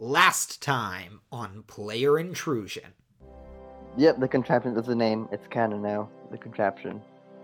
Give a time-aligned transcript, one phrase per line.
[0.00, 2.94] Last time on Player Intrusion.
[3.96, 5.28] Yep, the contraption is the name.
[5.32, 6.08] It's canon now.
[6.30, 7.02] The contraption.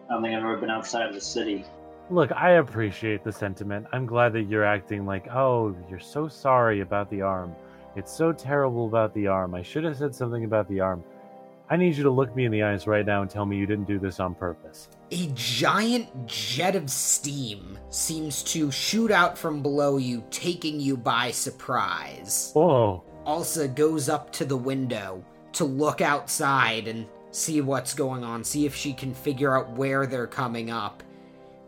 [0.08, 1.64] I don't think I've ever been outside of the city.
[2.10, 3.88] Look, I appreciate the sentiment.
[3.92, 7.56] I'm glad that you're acting like, oh, you're so sorry about the arm.
[7.96, 9.56] It's so terrible about the arm.
[9.56, 11.02] I should have said something about the arm.
[11.70, 13.66] I need you to look me in the eyes right now and tell me you
[13.66, 14.88] didn't do this on purpose.
[15.12, 21.30] A giant jet of steam seems to shoot out from below you, taking you by
[21.30, 22.52] surprise.
[22.54, 23.02] Oh.
[23.26, 28.66] Alsa goes up to the window to look outside and see what's going on, see
[28.66, 31.02] if she can figure out where they're coming up.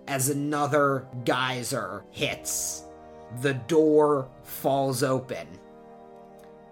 [0.09, 2.84] As another geyser hits,
[3.40, 5.46] the door falls open.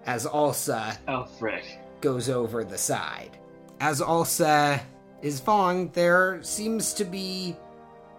[0.05, 1.79] As Alsa Oh, frick.
[2.05, 3.31] Goes over the side.
[3.81, 4.79] As Alsa
[5.23, 7.57] is falling, there seems to be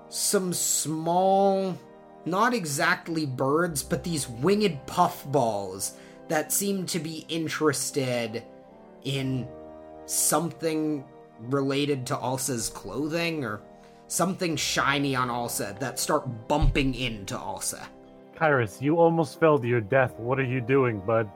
[0.08, 1.78] some small,
[2.24, 5.92] not exactly birds, but these winged puffballs
[6.26, 8.42] that seem to be interested
[9.04, 9.46] in
[10.06, 11.04] something
[11.42, 13.60] related to Alsa's clothing or
[14.08, 17.86] something shiny on Alsa that start bumping into Alsa.
[18.36, 20.18] Kyrus, you almost fell to your death.
[20.18, 21.30] What are you doing, bud?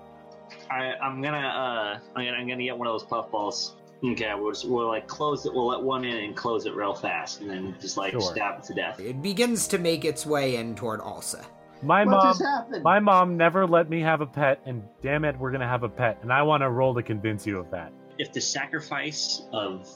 [0.70, 3.72] I, I'm gonna, uh, I'm gonna, I'm gonna get one of those puffballs.
[4.02, 5.52] Okay, we'll, just, we'll like close it.
[5.52, 8.20] We'll let one in and close it real fast, and then just like Sure.
[8.22, 8.98] stab it to death.
[9.00, 11.44] It begins to make its way in toward Alsa.
[11.82, 12.82] My What mom just happened?
[12.84, 15.88] my mom never let me have a pet, and damn it, we're gonna have a
[15.88, 17.92] pet, and I wanna roll to convince you of that.
[18.18, 19.88] if the sacrifice of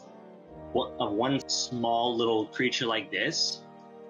[0.72, 3.60] what of one small little creature like this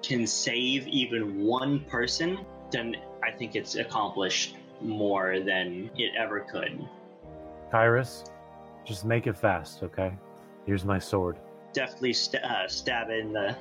[0.03, 2.39] can save even one person,
[2.71, 6.87] then I think it's accomplished more than it ever could.
[7.73, 8.31] Kyrus,
[8.85, 10.13] just make it fast, okay?
[10.67, 11.37] Here's my sword.
[11.73, 13.57] Definitely st- uh, stab it in the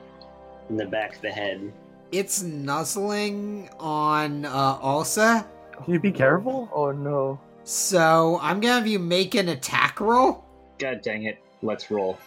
[0.70, 1.72] in the back of the head.
[2.12, 5.46] It's nuzzling on uh, Alsa.
[5.84, 6.70] Can you be careful?
[6.72, 7.40] Oh no.
[7.64, 10.46] So I'm gonna have you make an attack roll.
[10.78, 11.40] God dang it!
[11.62, 12.18] Let's roll.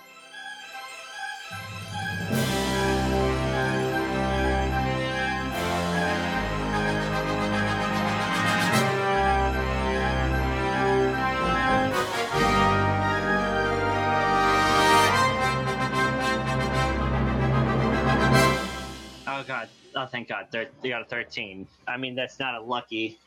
[20.31, 20.61] Oh thank God!
[20.61, 21.67] Uh, thir- you got a thirteen.
[21.87, 23.19] I mean that's not a lucky,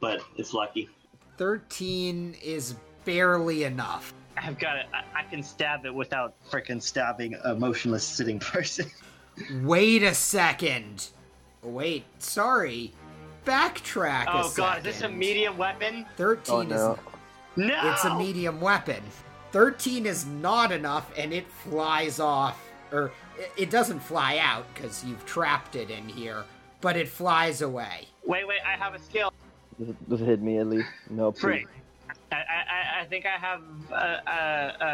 [0.00, 0.88] but it's lucky.
[1.36, 2.74] 13 is
[3.04, 4.12] barely enough.
[4.36, 4.86] I've got it.
[4.92, 8.90] I, I can stab it without freaking stabbing a motionless sitting person.
[9.62, 11.08] Wait a second.
[11.62, 12.92] Wait, sorry.
[13.44, 14.26] Backtrack.
[14.26, 16.04] a oh god, is this a medium weapon?
[16.16, 16.92] 13 Oh no.
[16.92, 16.98] is
[17.68, 17.92] No!
[17.92, 19.02] it's a medium weapon.
[19.52, 22.60] 13 is not enough and it flies off
[22.92, 26.44] or it- it doesn't fly out cuz you've trapped it in here,
[26.80, 28.08] but it flies away.
[28.24, 29.32] Wait, wait, I have a skill.
[29.78, 30.88] Does it, does it hit me at least?
[31.10, 31.40] No, please.
[31.40, 31.68] Frick.
[32.32, 33.94] I, I, I- I think I have a,
[34.26, 34.84] a,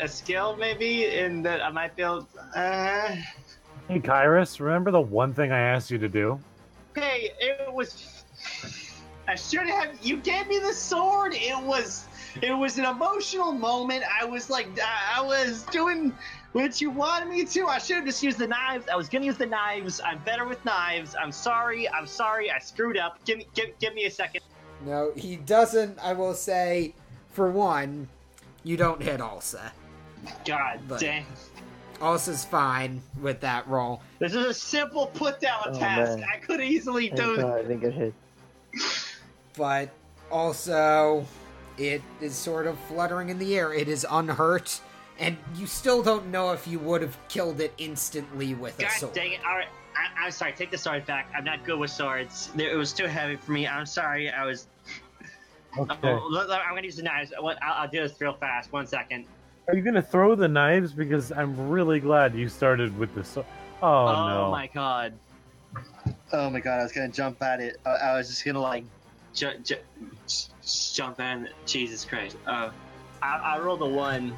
[0.00, 2.26] a, a skill maybe in that I might be able.
[2.54, 3.14] Uh...
[3.86, 6.40] Hey, Kyrus, remember the one thing I asked you to do?
[6.94, 8.24] Hey, it was.
[9.28, 9.98] I should have.
[10.02, 11.34] You gave me the sword.
[11.34, 12.06] It was.
[12.40, 14.02] It was an emotional moment.
[14.20, 16.12] I was like, I I was doing
[16.52, 17.66] what you wanted me to.
[17.66, 18.88] I should have just used the knives.
[18.88, 20.00] I was gonna use the knives.
[20.04, 21.14] I'm better with knives.
[21.20, 21.88] I'm sorry.
[21.88, 22.50] I'm sorry.
[22.50, 23.22] I screwed up.
[23.24, 24.42] Give me, give, give me a second.
[24.84, 26.94] No, he doesn't, I will say
[27.32, 28.08] for one,
[28.64, 29.70] you don't hit Alsa.
[30.44, 31.26] God But- dang.
[32.00, 34.00] Alsa's fine with that roll.
[34.20, 36.18] This is a simple put down Oh, task.
[36.18, 36.26] man.
[36.32, 37.36] I could easily Thank do.
[37.36, 38.14] God I didn't get hit.
[39.56, 39.90] but
[40.30, 41.26] also
[41.76, 43.72] it is sort of fluttering in the air.
[43.74, 44.80] It is unhurt,
[45.20, 48.90] and you still don't know if you would have killed it instantly with a God
[48.92, 49.12] sword.
[49.12, 49.40] dang it!
[49.46, 50.52] All right, I, I'm sorry.
[50.52, 51.30] Take the sword back.
[51.36, 52.50] I'm not good with swords.
[52.56, 53.66] It was too heavy for me.
[53.68, 54.30] I'm sorry.
[54.30, 54.66] I was.
[55.78, 55.94] Okay.
[56.02, 57.32] Oh, look, look, I'm gonna use the knives.
[57.36, 58.72] I'll, I'll do this real fast.
[58.72, 59.26] One second.
[59.68, 60.92] Are you gonna throw the knives?
[60.92, 63.46] Because I'm really glad you started with the sword.
[63.82, 64.46] Oh, no.
[64.46, 65.12] Oh my god.
[66.32, 66.80] Oh my god!
[66.80, 67.76] I was gonna jump at it.
[67.84, 68.84] I, I was just gonna like,
[69.34, 69.76] ju- ju-
[70.26, 71.48] just jump in.
[71.66, 72.36] Jesus Christ.
[72.46, 72.70] Uh,
[73.22, 74.34] I, I rolled a one.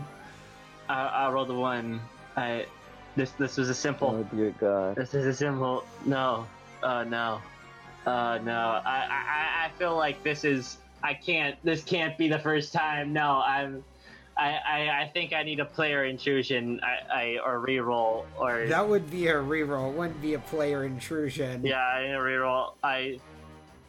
[0.92, 2.00] I, I rolled a one.
[2.36, 2.66] I.
[3.16, 4.24] This this was a simple.
[4.30, 4.96] Oh dear God.
[4.96, 6.46] This is a simple no.
[6.82, 7.40] Uh no.
[8.06, 8.80] Uh no.
[8.84, 12.72] I, I I- I feel like this is I can't this can't be the first
[12.72, 13.12] time.
[13.12, 13.84] No, I'm
[14.36, 18.88] I, I, I think I need a player intrusion I, I or reroll or That
[18.88, 19.92] would be a reroll.
[19.92, 21.64] It wouldn't be a player intrusion.
[21.66, 22.72] yeah, I need a reroll.
[22.82, 23.20] I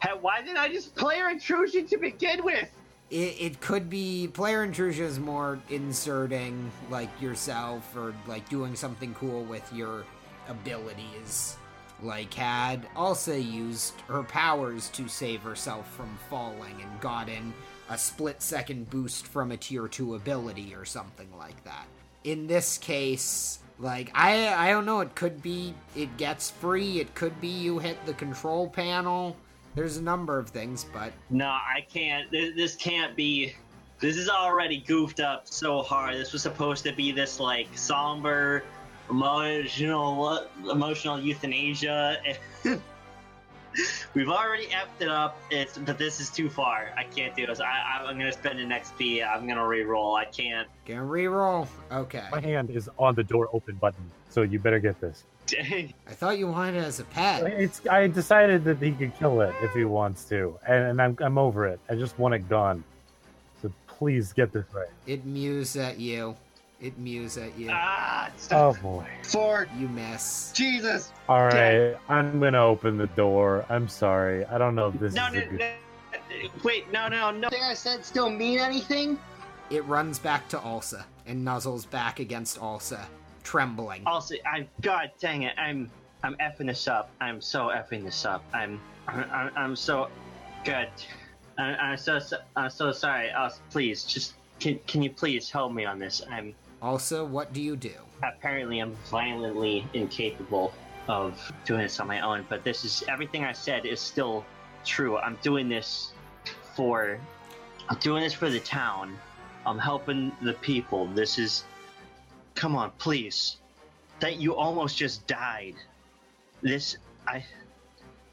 [0.02, 2.68] Hey, why didn't I just player intrusion to begin with?
[3.14, 9.14] It, it could be player intrusion is more inserting like yourself or like doing something
[9.14, 10.04] cool with your
[10.48, 11.56] abilities.
[12.02, 17.54] Like, had Elsa used her powers to save herself from falling and gotten
[17.88, 21.86] a split second boost from a tier 2 ability or something like that.
[22.24, 27.14] In this case, like I I don't know, it could be it gets free, it
[27.14, 29.36] could be you hit the control panel.
[29.74, 32.30] There's a number of things, but No, I can't.
[32.30, 33.54] This, can't be.
[34.00, 36.14] This is already goofed up so hard.
[36.14, 38.62] This was supposed to be this like somber,
[39.10, 42.18] emotional, emotional euthanasia.
[44.14, 45.38] We've already effed it up.
[45.50, 46.90] It's but this is too far.
[46.96, 47.60] I can't do this.
[47.60, 49.26] I, I'm gonna spend an XP.
[49.26, 50.14] I'm gonna re-roll.
[50.14, 50.68] I can't.
[50.84, 51.68] Can re-roll.
[51.90, 52.24] Okay.
[52.30, 55.24] My hand is on the door open button, so you better get this.
[55.46, 55.92] Dang.
[56.08, 57.44] I thought you wanted it as a pet.
[57.44, 57.86] It's.
[57.86, 61.38] I decided that he could kill it if he wants to, and, and I'm I'm
[61.38, 61.80] over it.
[61.88, 62.82] I just want it gone.
[63.60, 64.88] So please get this right.
[65.06, 66.36] It mews at you.
[66.84, 67.70] It mews at you.
[67.72, 68.82] Ah, Oh stop.
[68.82, 69.06] boy.
[69.22, 69.70] Ford.
[69.78, 70.52] You miss.
[70.54, 71.10] Jesus.
[71.30, 73.64] All right, I'm gonna open the door.
[73.70, 74.44] I'm sorry.
[74.44, 75.60] I don't know if this No, is no, a good.
[75.60, 76.48] no.
[76.62, 77.48] Wait, no, no, no.
[77.48, 79.18] Thing I said still mean anything?
[79.70, 83.08] It runs back to Ulsa and nuzzles back against Ulsa,
[83.44, 84.02] trembling.
[84.04, 84.68] Also, I'm.
[84.82, 85.54] God dang it!
[85.56, 85.90] I'm.
[86.22, 87.08] I'm effing this up.
[87.18, 88.44] I'm so effing this up.
[88.52, 88.78] I'm.
[89.08, 90.08] I'm, I'm so.
[90.66, 90.88] Good.
[91.56, 92.18] I'm, I'm so.
[92.18, 93.30] so- I'm so sorry.
[93.30, 94.34] Uh, please, just.
[94.60, 96.20] Can, can you please help me on this?
[96.30, 96.54] I'm.
[96.84, 97.94] Also, what do you do?
[98.22, 100.72] apparently I'm violently incapable
[101.08, 104.44] of doing this on my own, but this is everything I said is still
[104.84, 105.16] true.
[105.16, 106.12] I'm doing this
[106.76, 107.18] for
[107.88, 109.16] I'm doing this for the town.
[109.66, 111.06] I'm helping the people.
[111.06, 111.64] This is
[112.54, 113.56] come on, please.
[114.20, 115.76] That you almost just died.
[116.62, 117.44] This I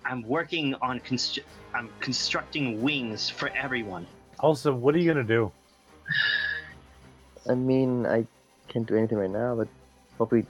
[0.04, 1.44] I'm working on constr-
[1.74, 4.08] I'm constructing wings for everyone.
[4.42, 5.52] Also, what are you gonna do?
[7.50, 8.26] I mean, I
[8.72, 9.68] can't do anything right now, but
[10.18, 10.46] hopefully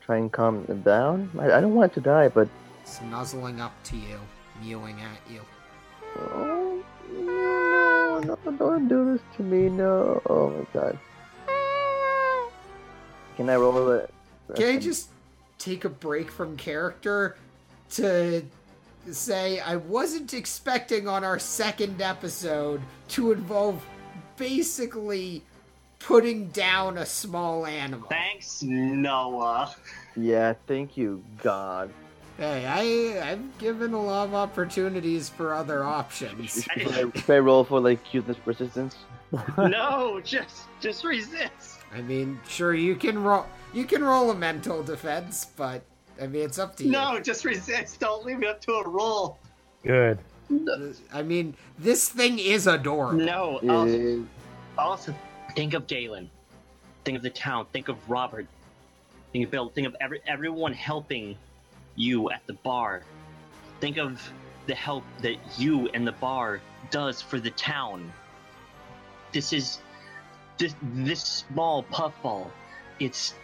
[0.00, 1.30] try and calm it down.
[1.38, 2.48] I, I don't want to die, but
[2.84, 4.18] Snuzzling up to you,
[4.62, 5.40] mewing at you.
[6.18, 6.82] oh,
[7.12, 9.68] no, no, don't do this to me.
[9.68, 10.98] No, oh my god.
[13.36, 14.12] Can I roll it?
[14.54, 15.08] Can I just
[15.58, 17.36] take a break from character
[17.90, 18.42] to
[19.10, 23.84] say I wasn't expecting on our second episode to involve
[24.36, 25.42] basically
[26.00, 28.08] putting down a small animal?
[28.08, 29.74] Thanks, Noah.
[30.16, 31.90] Yeah, thank you, God.
[32.36, 36.64] Hey, I I've given a lot of opportunities for other options.
[36.64, 38.96] Should I, should I roll for like cuteness persistence?
[39.58, 41.80] no, just just resist.
[41.94, 45.82] I mean, sure you can roll you can roll a mental defense, but
[46.20, 46.90] I mean it's up to you.
[46.90, 48.00] No, just resist.
[48.00, 49.38] Don't leave it up to a roll.
[49.84, 50.18] Good.
[51.12, 53.24] I mean, this thing is adorable.
[53.24, 53.58] No.
[53.62, 54.26] It Also,
[54.78, 55.14] also,
[55.50, 56.30] think of Galen.
[57.04, 57.66] Think of the town.
[57.72, 58.46] Think of Robert.
[59.32, 59.68] Think of Bill.
[59.68, 61.36] Think of every everyone helping
[61.96, 63.02] you at the bar.
[63.80, 64.20] Think of
[64.66, 66.60] the help that you and the bar
[66.90, 68.12] does for the town.
[69.32, 69.78] This is
[70.58, 72.50] this this small puffball.
[72.98, 73.34] It's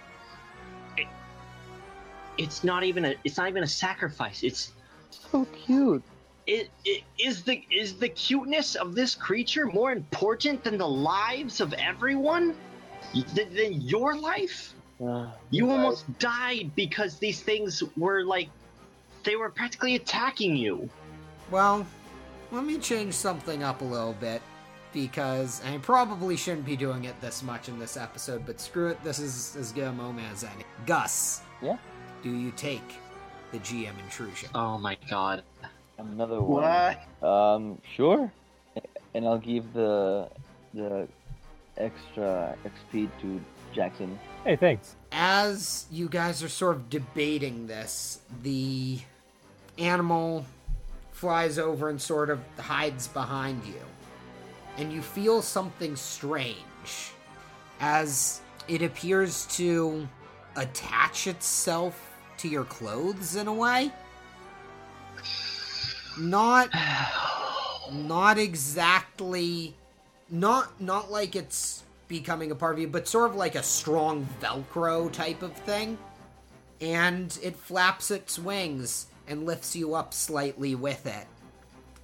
[0.97, 1.07] it,
[2.37, 4.43] it's not even a it's not even a sacrifice.
[4.43, 4.73] It's
[5.11, 6.03] so cute.
[6.47, 11.61] It, it, is the is the cuteness of this creature more important than the lives
[11.61, 12.55] of everyone?
[13.13, 14.75] Th- than your life?
[15.05, 18.49] Uh, You almost died because these things were like
[19.25, 20.89] they were practically attacking you.
[21.51, 21.87] Well,
[22.53, 24.41] let me change something up a little bit
[24.93, 29.03] because I probably shouldn't be doing it this much in this episode, but screw it,
[29.05, 30.65] this is as good a moment as any.
[30.87, 31.43] Gus.
[31.61, 31.77] Yeah?
[32.23, 32.95] Do you take
[33.53, 34.49] the GM intrusion?
[34.55, 35.43] Oh my god.
[35.99, 36.97] Another one.
[37.23, 38.33] Um, sure.
[39.15, 40.29] And I'll give the
[40.75, 41.09] the
[41.79, 43.41] extra XP to
[43.73, 44.19] Jackson.
[44.45, 44.95] Hey, thanks.
[45.13, 48.99] As you guys are sort of debating this, the
[49.79, 50.45] animal
[51.13, 53.81] flies over and sort of hides behind you.
[54.79, 56.57] And you feel something strange
[57.81, 60.07] as it appears to
[60.57, 63.91] attach itself to your clothes in a way.
[66.19, 66.71] Not
[67.93, 69.75] not exactly
[70.29, 74.27] not not like it's becoming a part of you, but sort of like a strong
[74.41, 75.99] Velcro type of thing.
[76.81, 81.27] And it flaps its wings and lifts you up slightly with it,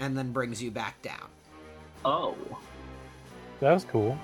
[0.01, 1.29] and then brings you back down.
[2.05, 2.37] Oh.
[3.61, 4.19] That was cool.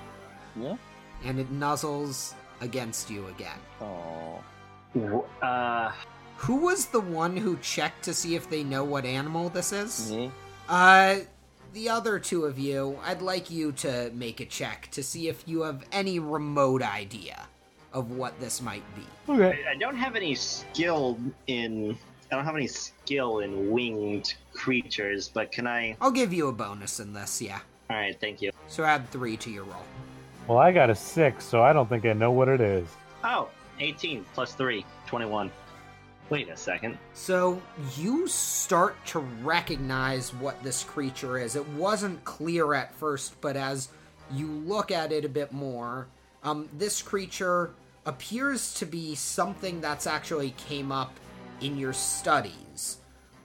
[0.59, 0.75] Yeah.
[1.23, 3.59] And it nuzzles against you again.
[3.79, 4.43] Oh,
[5.41, 5.91] Uh
[6.39, 10.09] Who was the one who checked to see if they know what animal this is?
[10.09, 10.31] me.
[10.69, 11.17] Uh,
[11.73, 15.43] the other two of you, I'd like you to make a check to see if
[15.45, 17.45] you have any remote idea
[17.91, 19.01] of what this might be.
[19.27, 19.65] Okay.
[19.69, 21.97] I don't have any skill in
[22.31, 25.97] I don't have any skill in winged creatures, but can I?
[25.99, 27.59] I'll give you a bonus in this, yeah.
[27.89, 28.51] All right, thank you.
[28.67, 29.83] So add three to your roll.
[30.47, 32.87] Well, I got a six, so I don't think I know what it is.
[33.25, 35.51] Oh, 18 plus 3, 21.
[36.29, 36.97] Wait a second.
[37.13, 37.61] So
[37.97, 41.55] you start to recognize what this creature is.
[41.55, 43.89] It wasn't clear at first, but as
[44.31, 46.07] you look at it a bit more,
[46.43, 47.71] um, this creature
[48.05, 51.19] appears to be something that's actually came up
[51.61, 52.97] in your studies.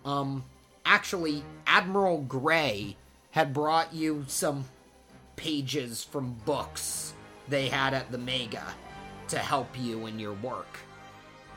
[0.05, 0.45] Um,
[0.85, 2.97] actually, Admiral Gray
[3.31, 4.67] had brought you some
[5.37, 7.15] pages from books
[7.49, 8.75] they had at the Mega
[9.29, 10.79] to help you in your work.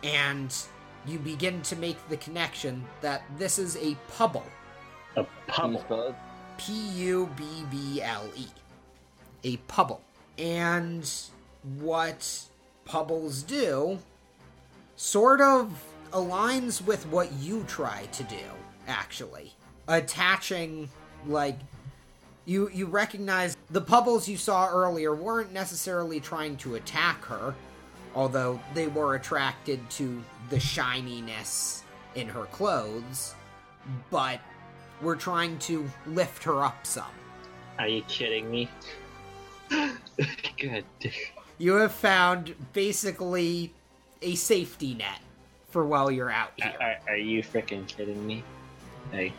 [0.04, 0.56] And
[1.06, 4.46] you begin to make the connection that this is a pubble.
[5.16, 5.82] A Can you pummel.
[5.82, 6.16] spell it?
[6.58, 8.48] P U B B L E.
[9.44, 10.02] A pubble.
[10.38, 11.10] And
[11.80, 12.46] what
[12.86, 14.00] pubbles do
[14.96, 18.36] sort of aligns with what you try to do,
[18.88, 19.54] actually.
[19.88, 20.90] Attaching,
[21.26, 21.58] like,
[22.46, 27.54] you, you recognize the pubbles you saw earlier weren't necessarily trying to attack her,
[28.18, 31.84] although they were attracted to the shininess
[32.16, 33.36] in her clothes,
[34.10, 34.42] but
[35.04, 37.06] were trying to lift her up some.
[37.78, 38.70] Are you kidding me?
[40.58, 40.84] Good.
[41.60, 43.72] You have found basically
[44.24, 45.20] a safety net
[45.70, 46.74] for while you're out here.
[46.82, 48.44] are, are you freaking kidding me?
[49.12, 49.32] Hey.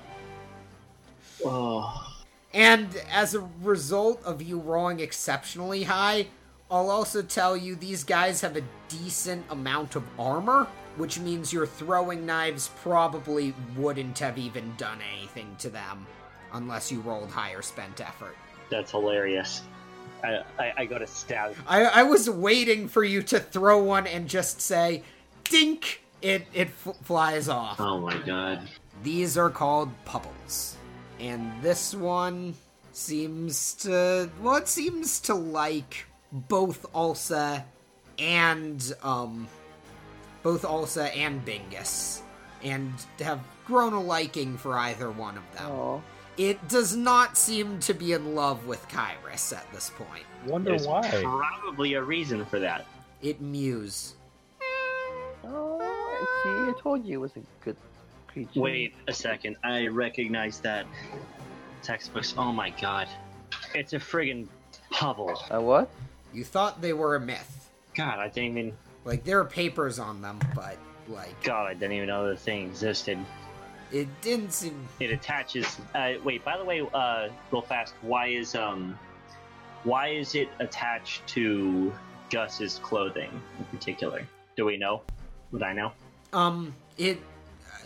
[1.45, 2.15] Oh.
[2.55, 6.29] And as a result of you rolling exceptionally high,
[6.71, 11.67] I'll also tell you these guys have a decent amount of armor, which means your
[11.67, 16.07] throwing knives probably wouldn't have even done anything to them
[16.53, 18.37] unless you rolled higher spent effort.
[18.71, 19.63] That's hilarious.
[20.23, 21.55] I, I, I go to stab.
[21.67, 25.03] I, I was waiting for you to throw one and just say,
[25.45, 26.03] dink!
[26.21, 27.81] It, it f- flies off.
[27.81, 28.69] Oh my god.
[29.05, 30.77] These are called pubbles.
[31.21, 32.55] And this one
[32.93, 34.29] seems to.
[34.43, 37.65] Well, it seems to like both Ulsa
[38.19, 39.49] and, um.
[40.43, 42.23] Both Ulsa and Bingus.
[42.63, 45.71] And have grown a liking for either one of them.
[45.71, 46.01] Aw.
[46.37, 50.25] It does not seem to be in love with Kyrus at this point.
[50.47, 51.09] Wonder There's why.
[51.23, 52.87] probably a reason for that.
[53.21, 54.15] It mews.
[55.45, 55.79] Oh,
[56.45, 57.77] see, I told you it was a good
[58.29, 58.61] creature.
[58.61, 59.57] Wait a second.
[59.65, 60.87] I recognize that
[61.83, 62.35] textbooks.
[62.39, 63.09] Oh my god.
[63.75, 64.47] It's a friggin'
[64.91, 65.43] pubble.
[65.51, 65.91] A what?
[66.33, 67.71] You thought they were a myth.
[67.95, 68.73] God, I didn't even.
[69.05, 70.77] Like, there are papers on them, but,
[71.09, 73.19] like, God, I didn't even know the thing existed.
[73.91, 74.87] it didn't seem.
[75.01, 75.79] It attaches.
[75.95, 77.95] Uh, wait, by the way, uh, real fast.
[78.03, 78.99] Why is um,
[79.85, 81.93] why is it attached to
[82.31, 84.27] Gus's clothing in particular?
[84.57, 85.03] Do we know?
[85.53, 85.93] Would I know?
[86.33, 87.19] Um, it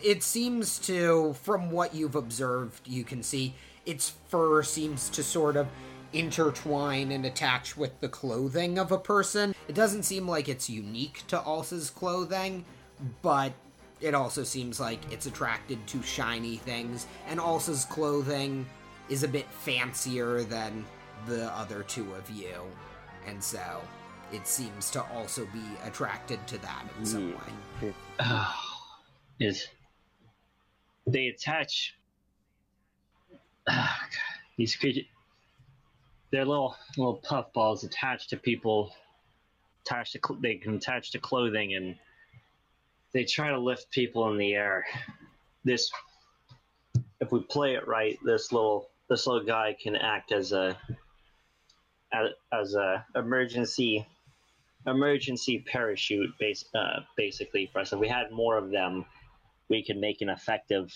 [0.02, 3.54] it seems to, from what you've observed, you can see
[3.86, 5.68] its fur seems to sort of
[6.12, 9.54] intertwine and attach with the clothing of a person.
[9.68, 12.64] It doesn't seem like it's unique to Ulsa's clothing,
[13.22, 13.52] but
[14.00, 18.66] it also seems like it's attracted to shiny things, and Ulsa's clothing
[19.08, 20.84] is a bit fancier than
[21.26, 22.56] the other two of you,
[23.26, 23.80] and so
[24.32, 27.36] it seems to also be attracted to that in some Yeah.
[27.36, 27.94] way.
[28.20, 28.44] Okay.
[29.40, 29.66] is
[31.06, 31.94] they attach
[33.68, 34.08] Ah,
[34.58, 35.04] these creatures.
[36.32, 38.92] They're little little puff balls attached to people.
[39.84, 41.96] Attached to cl- they can attach to clothing and
[43.12, 44.84] they try to lift people in the air.
[45.64, 45.90] This,
[47.20, 50.76] if we play it right, this little this little guy can act as a
[52.52, 54.06] as, a emergency
[54.86, 57.92] emergency parachute base, uh, basically for us.
[57.92, 59.04] If we had more of them,
[59.68, 60.92] we could make an effective,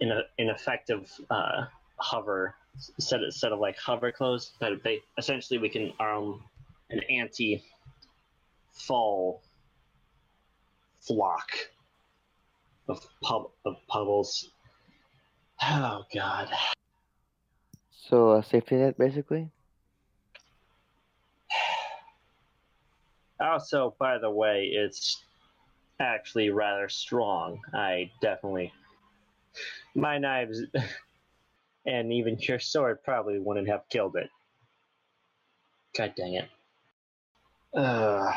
[0.00, 1.64] an, an effective uh,
[1.96, 4.52] hover set of, set of like hover clothes.
[4.60, 6.42] But they, essentially, we can arm
[6.90, 7.62] an anti-fall
[11.00, 11.50] flock
[12.88, 14.50] of pub of pubbles.
[15.62, 16.48] Oh God.
[17.90, 19.50] So a safety net, basically.
[23.40, 25.22] Also, by the way, it's
[26.00, 27.60] actually rather strong.
[27.72, 28.72] I definitely.
[29.94, 30.62] My knives
[31.86, 34.30] and even your sword probably wouldn't have killed it.
[35.96, 36.48] God dang it.
[37.74, 38.32] Uh,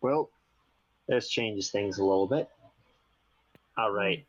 [0.00, 0.30] well,
[1.08, 2.48] this changes things a little bit.
[3.78, 4.26] Alright.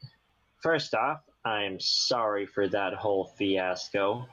[0.62, 4.26] First off, I'm sorry for that whole fiasco.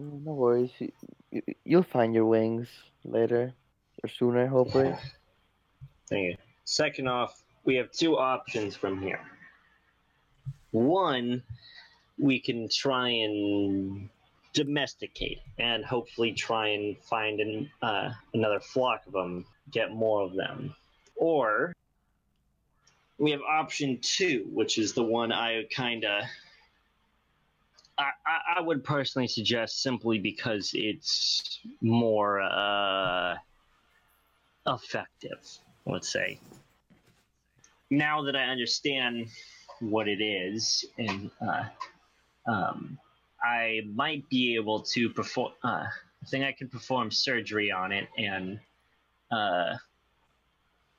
[0.00, 0.70] Mm, No worries.
[0.78, 0.92] You,
[1.30, 2.68] you, you'll find your wings
[3.04, 3.52] later
[4.02, 4.94] or sooner, hopefully.
[6.08, 6.36] Thank you.
[6.64, 9.20] Second off, we have two options from here.
[10.70, 11.42] one
[12.18, 14.08] we can try and
[14.52, 20.34] domesticate and hopefully try and find an, uh, another flock of them, get more of
[20.34, 20.74] them.
[21.16, 21.74] Or
[23.18, 26.24] we have option two, which is the one I kind of.
[27.98, 28.10] I,
[28.56, 33.36] I, would personally suggest simply because it's more uh,
[34.66, 35.38] effective,
[35.86, 36.40] let's say.
[37.90, 39.28] Now that I understand
[39.80, 41.64] what it is, and uh,
[42.46, 42.98] um,
[43.42, 45.52] I might be able to perform.
[45.62, 45.86] Uh,
[46.22, 48.60] I think I can perform surgery on it, and
[49.30, 49.74] uh,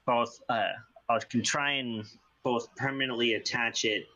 [0.06, 0.72] both uh,
[1.10, 2.06] I can try and
[2.44, 4.08] both permanently attach it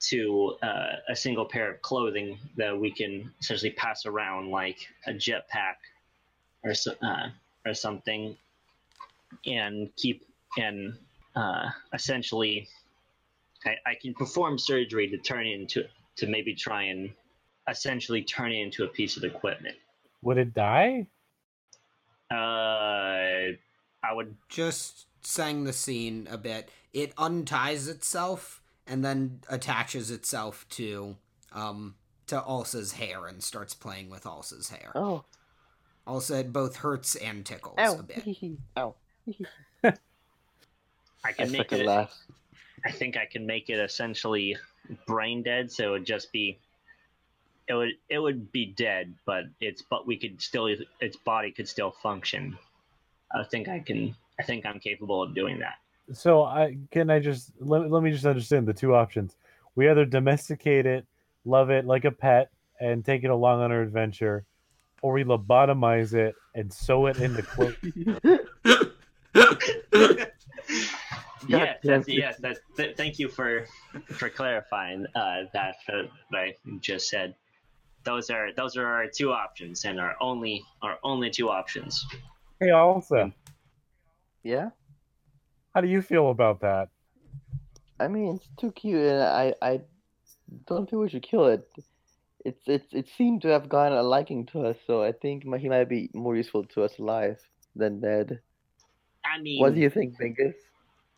[0.00, 5.12] to uh, a single pair of clothing that we can essentially pass around, like a
[5.12, 5.76] jetpack
[6.64, 7.28] or so, uh,
[7.66, 8.36] or something,
[9.44, 10.24] and keep
[10.56, 10.94] and
[11.36, 12.68] uh, essentially,
[13.64, 15.84] I, I can perform surgery to turn it into
[16.18, 17.10] to maybe try and
[17.68, 19.76] essentially turn it into a piece of equipment.
[20.22, 21.06] Would it die?
[22.30, 22.34] Uh,
[24.02, 26.68] I would Just sang the scene a bit.
[26.92, 31.16] It unties itself and then attaches itself to
[31.52, 31.94] um
[32.26, 34.92] to Alsa's hair and starts playing with Alsa's hair.
[34.94, 35.24] Oh,
[36.06, 38.24] Alsa it both hurts and tickles ow, a bit.
[38.76, 38.94] ow.
[39.84, 39.92] I
[41.24, 41.84] I can make it.
[41.86, 42.14] laugh.
[42.84, 44.56] I think I can make it essentially
[45.06, 46.58] brain dead, so it would just be.
[47.68, 51.68] It would it would be dead, but it's but we could still its body could
[51.68, 52.56] still function.
[53.34, 54.16] I think I can.
[54.40, 55.74] I think I'm capable of doing that.
[56.12, 59.36] So I can I just let, let me just understand the two options.
[59.74, 61.06] We either domesticate it,
[61.44, 64.44] love it like a pet, and take it along on our adventure,
[65.02, 67.76] or we lobotomize it and sew it into clothes.
[71.48, 72.36] yes, that's, yes.
[72.38, 73.66] That's, th- thank you for
[74.12, 76.02] for clarifying uh, that uh,
[76.32, 77.34] I just said.
[78.04, 82.06] Those are those are our two options, and our only our only two options.
[82.60, 83.32] hey, Alsa,
[84.42, 84.70] Yeah,
[85.74, 86.88] how do you feel about that?
[88.00, 89.80] I mean it's too cute, and I I
[90.66, 91.68] don't think we should kill it.
[92.44, 95.68] It's it's it seemed to have gotten a liking to us, so I think he
[95.68, 97.40] might be more useful to us alive
[97.74, 98.40] than dead.
[99.26, 100.54] I mean, What do you think, Bingus?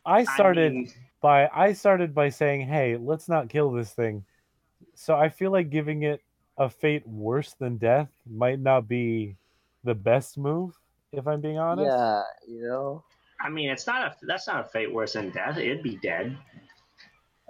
[0.05, 4.25] I I started mean, by I started by saying, "Hey, let's not kill this thing."
[4.95, 6.21] So I feel like giving it
[6.57, 9.35] a fate worse than death might not be
[9.83, 10.77] the best move,
[11.11, 11.87] if I'm being honest.
[11.87, 13.03] Yeah, you know.
[13.39, 15.57] I mean, it's not a that's not a fate worse than death.
[15.57, 16.37] It'd be dead.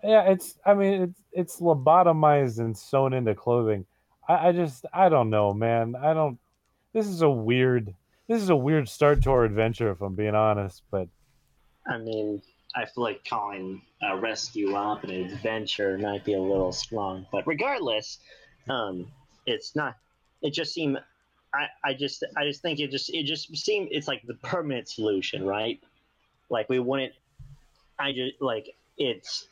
[0.03, 0.57] Yeah, it's.
[0.65, 3.85] I mean, it's it's lobotomized and sewn into clothing.
[4.27, 5.95] I, I just, I don't know, man.
[5.95, 6.39] I don't.
[6.93, 7.93] This is a weird.
[8.27, 10.83] This is a weird start to our adventure, if I'm being honest.
[10.89, 11.09] But
[11.87, 12.41] I mean,
[12.75, 17.45] I feel like calling a rescue op an adventure might be a little strong, but
[17.45, 18.19] regardless,
[18.69, 19.07] um,
[19.45, 19.95] it's not.
[20.41, 20.97] It just seemed.
[21.53, 24.87] I, I just I just think it just it just seemed it's like the permanent
[24.87, 25.79] solution, right?
[26.49, 27.13] Like we wouldn't.
[27.99, 29.47] I just like it's.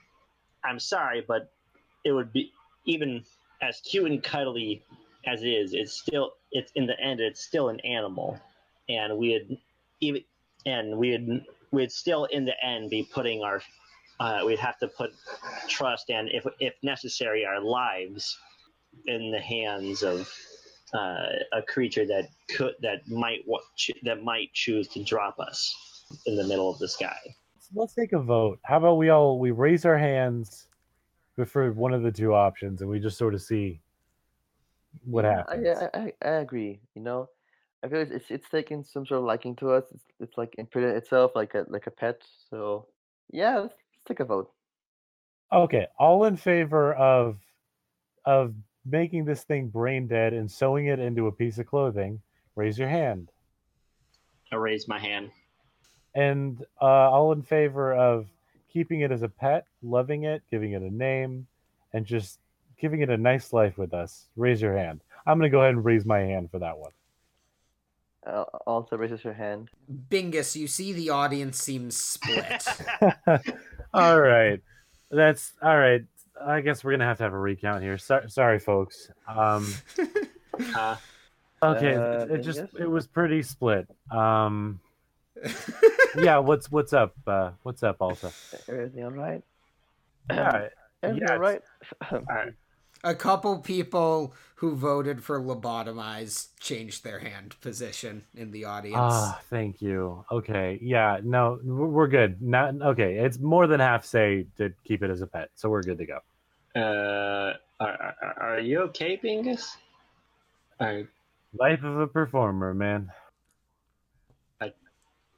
[0.64, 1.52] I'm sorry, but
[2.06, 2.52] it would be
[2.86, 3.24] even
[3.62, 4.84] as cute and cuddly
[5.26, 5.74] as it is.
[5.74, 8.40] It's still it's in the end it's still an animal,
[8.88, 9.58] and we had
[10.00, 10.24] even
[10.66, 13.62] and we'd we'd still in the end be putting our
[14.20, 15.12] uh, we'd have to put
[15.68, 18.38] trust and if if necessary our lives
[19.06, 20.32] in the hands of
[20.94, 26.16] uh, a creature that could that might wa- ch- that might choose to drop us
[26.26, 27.18] in the middle of the sky.
[27.76, 28.60] let's take a vote.
[28.64, 30.68] How about we all we raise our hands
[31.46, 33.80] for one of the two options, and we just sort of see
[35.06, 35.68] what happens.
[35.68, 36.82] I, I, I, I agree.
[36.96, 37.30] You know,
[37.84, 39.86] I feel it's it's, it's taken some sort of liking to us.
[39.92, 42.22] It's, it's like imprinted itself like a like a pet.
[42.50, 42.88] So
[43.32, 44.52] yeah, let's, let's take a vote.
[45.52, 47.38] Okay, all in favor of
[48.26, 48.54] of
[48.86, 52.22] making this thing brain dead and sewing it into a piece of clothing,
[52.56, 53.30] raise your hand.
[54.52, 55.32] I raise my hand.
[56.16, 58.28] And uh, all in favor of
[58.72, 61.48] keeping it as a pet, loving it, giving it a name,
[61.94, 62.40] and just
[62.80, 65.02] giving it a nice life with us, raise your hand.
[65.26, 66.92] I'm going to go ahead and raise my hand for that one.
[68.26, 69.70] Uh, also raises her hand.
[70.10, 72.66] Bingus, you see the audience seems split.
[73.94, 74.62] all right.
[75.10, 76.04] That's all right.
[76.42, 77.98] I guess we're going to have to have a recount here.
[77.98, 79.10] So, sorry, folks.
[79.28, 79.74] Um,
[80.76, 80.96] Uh,
[81.64, 83.88] okay, Uh, it just it was pretty split.
[84.12, 84.80] Um,
[86.18, 87.16] yeah, what's what's up?
[87.26, 88.32] Uh, what's up, also?
[88.68, 89.44] Everything all right?
[90.30, 90.68] Yeah,
[91.02, 91.62] Everything yeah, all right?
[93.04, 98.98] A couple people who voted for lobotomize changed their hand position in the audience.
[99.00, 100.26] Ah, thank you.
[100.30, 102.42] Okay, yeah, no, we're we're good.
[102.42, 103.16] Not okay.
[103.16, 106.06] It's more than half say to keep it as a pet, so we're good to
[106.06, 106.20] go.
[106.76, 109.78] Uh, are, are, are you okay, Bingus?
[110.80, 111.08] Are,
[111.58, 113.12] Life of a performer, man.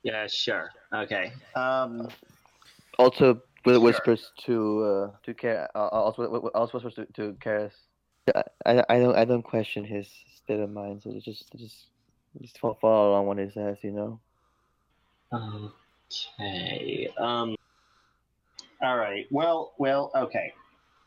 [0.03, 0.71] yeah, sure.
[0.93, 1.31] Okay.
[1.55, 2.09] Um,
[2.97, 3.81] Also, with Sure.
[3.83, 5.69] whispers to uh, to care.
[5.75, 7.71] Uh, also, wi- wi- also whispers to, to Karis.
[8.35, 11.01] I, I I don't I don't question his state of mind.
[11.03, 11.87] So just just
[12.41, 13.77] just follow, follow along what he says.
[13.81, 14.19] You know.
[15.33, 17.09] okay.
[17.17, 17.55] Um.
[18.81, 19.27] All right.
[19.31, 19.73] Well.
[19.77, 20.11] Well.
[20.15, 20.53] Okay.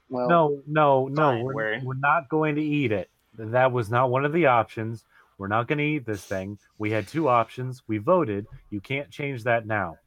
[0.08, 0.28] Well.
[0.28, 1.42] No, no, no.
[1.42, 3.10] We're, we're- we're not going to eat it.
[3.36, 5.04] That was not one of the options.
[5.38, 6.58] We're not going to eat this thing.
[6.78, 7.82] We had two options.
[7.88, 8.46] We voted.
[8.70, 9.98] You can't change that now.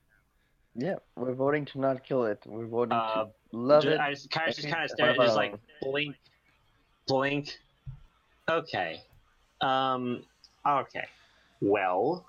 [0.79, 2.39] Yeah, we're voting to not kill it.
[2.45, 3.99] We're voting Uh, to love ju- it.
[3.99, 6.15] I just kind of just Okay, kind of what stare, just like blink,
[7.07, 7.57] blink.
[8.47, 9.01] Okay.
[9.61, 10.23] Um.
[10.67, 11.05] Okay.
[11.61, 12.25] Well,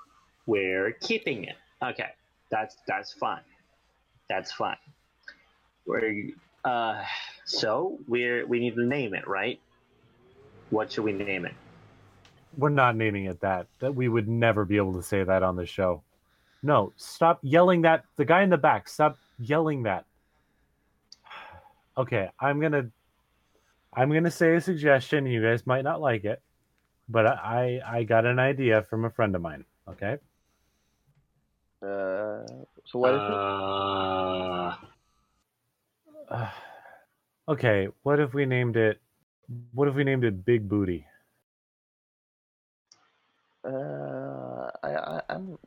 [0.46, 1.56] we're keeping it.
[1.82, 2.08] Okay.
[2.50, 3.42] That's that's fine.
[4.30, 4.78] That's fine.
[5.87, 6.30] We're
[6.64, 7.04] uh.
[7.44, 9.61] So we're we need to name it, right?
[10.70, 11.54] What should we name it?
[12.56, 13.66] We're not naming it that.
[13.80, 16.02] That we would never be able to say that on the show.
[16.62, 18.05] No, stop yelling that.
[18.16, 20.05] The guy in the back, stop yelling that.
[21.97, 22.90] Okay, I'm gonna,
[23.92, 25.27] I'm gonna say a suggestion.
[25.27, 26.40] You guys might not like it,
[27.09, 29.64] but I, I got an idea from a friend of mine.
[29.88, 30.18] Okay.
[31.83, 32.47] Uh,
[32.85, 33.33] so what is it?
[33.33, 34.77] uh,
[36.31, 36.51] Uh,
[37.49, 39.01] okay, what if we named it?
[39.73, 41.07] What if we named it Big Booty?
[43.64, 45.59] Uh, I, I I'm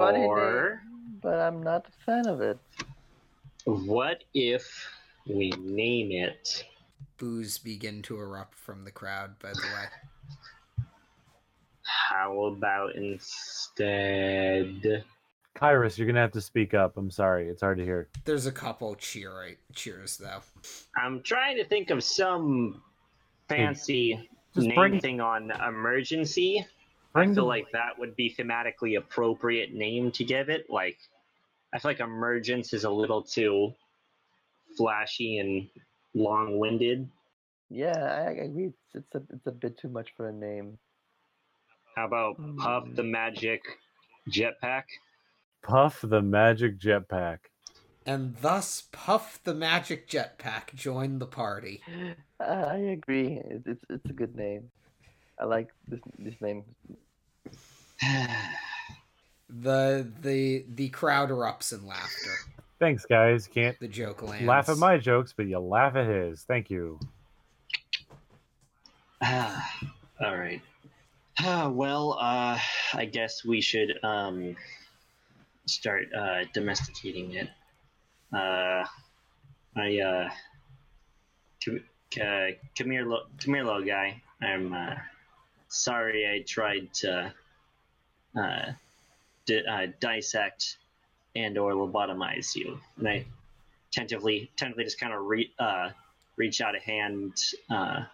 [0.00, 0.28] funny name.
[0.28, 0.82] Or
[1.22, 2.58] but I'm not a fan of it.
[3.64, 4.66] what if
[5.26, 6.64] we name it?
[7.16, 10.84] Boos begin to erupt from the crowd, by the way.
[11.82, 15.04] How about instead?
[15.56, 16.96] Kyrus, you're gonna have to speak up.
[16.96, 18.08] I'm sorry, it's hard to hear.
[18.24, 20.40] There's a couple cheer cheers though.
[20.96, 22.82] I'm trying to think of some
[23.48, 26.66] fancy Just name bring- thing on emergency.
[27.14, 30.68] Bring I feel the- like that would be thematically appropriate name to give it.
[30.68, 30.98] Like,
[31.72, 33.72] I feel like emergence is a little too
[34.76, 35.68] flashy and
[36.14, 37.08] long-winded.
[37.70, 38.66] Yeah, I, I agree.
[38.66, 40.78] It's, it's a it's a bit too much for a name.
[41.96, 42.58] How about hmm.
[42.58, 43.62] Puff the Magic
[44.28, 44.84] Jetpack?
[45.62, 47.38] Puff the Magic Jetpack.
[48.06, 51.80] And thus Puff the Magic Jetpack joined the party.
[52.38, 53.40] I, I agree.
[53.44, 54.70] It, it's it's a good name.
[55.40, 56.64] I like this this name.
[59.48, 62.30] The the the crowd erupts in laughter.
[62.80, 63.46] Thanks, guys.
[63.46, 64.44] Can't The joke lands.
[64.46, 66.42] laugh at my jokes, but you laugh at his.
[66.42, 66.98] Thank you.
[69.24, 70.60] All right.
[71.40, 72.58] Ah, well, uh,
[72.94, 74.56] I guess we should um,
[75.66, 77.48] start uh, domesticating it.
[78.32, 78.84] Uh,
[79.76, 80.30] I uh,
[81.64, 81.80] come,
[82.20, 84.20] uh, come here, lo- come here, little guy.
[84.40, 84.94] I'm uh,
[85.68, 87.32] sorry I tried to
[88.36, 88.72] uh,
[89.46, 90.76] di- uh, dissect
[91.36, 93.24] and or lobotomize you, and I
[93.90, 95.90] tentatively, tentatively just kind of re- uh,
[96.36, 97.40] reach out a hand.
[97.70, 98.04] Uh,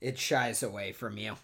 [0.00, 1.36] It shies away from you.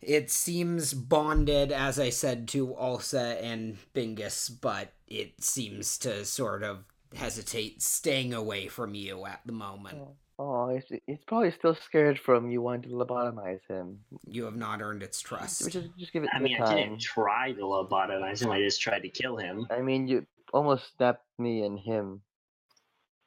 [0.00, 6.62] It seems bonded, as I said, to Ulsa and Bingus, but it seems to sort
[6.64, 9.98] of hesitate, staying away from you at the moment.
[10.00, 14.00] Oh, Oh, he's, he's probably still scared from you wanting to lobotomize him.
[14.26, 15.70] You have not earned its trust.
[15.70, 18.50] Just, just give it I give it mean, I didn't try to lobotomize him.
[18.50, 19.68] I just tried to kill him.
[19.70, 22.22] I mean, you almost snapped me and him.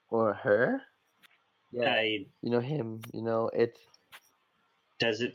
[0.10, 0.82] Or her?
[1.72, 1.90] Yeah.
[1.90, 3.78] I You know him, you know, it.
[5.00, 5.34] does it?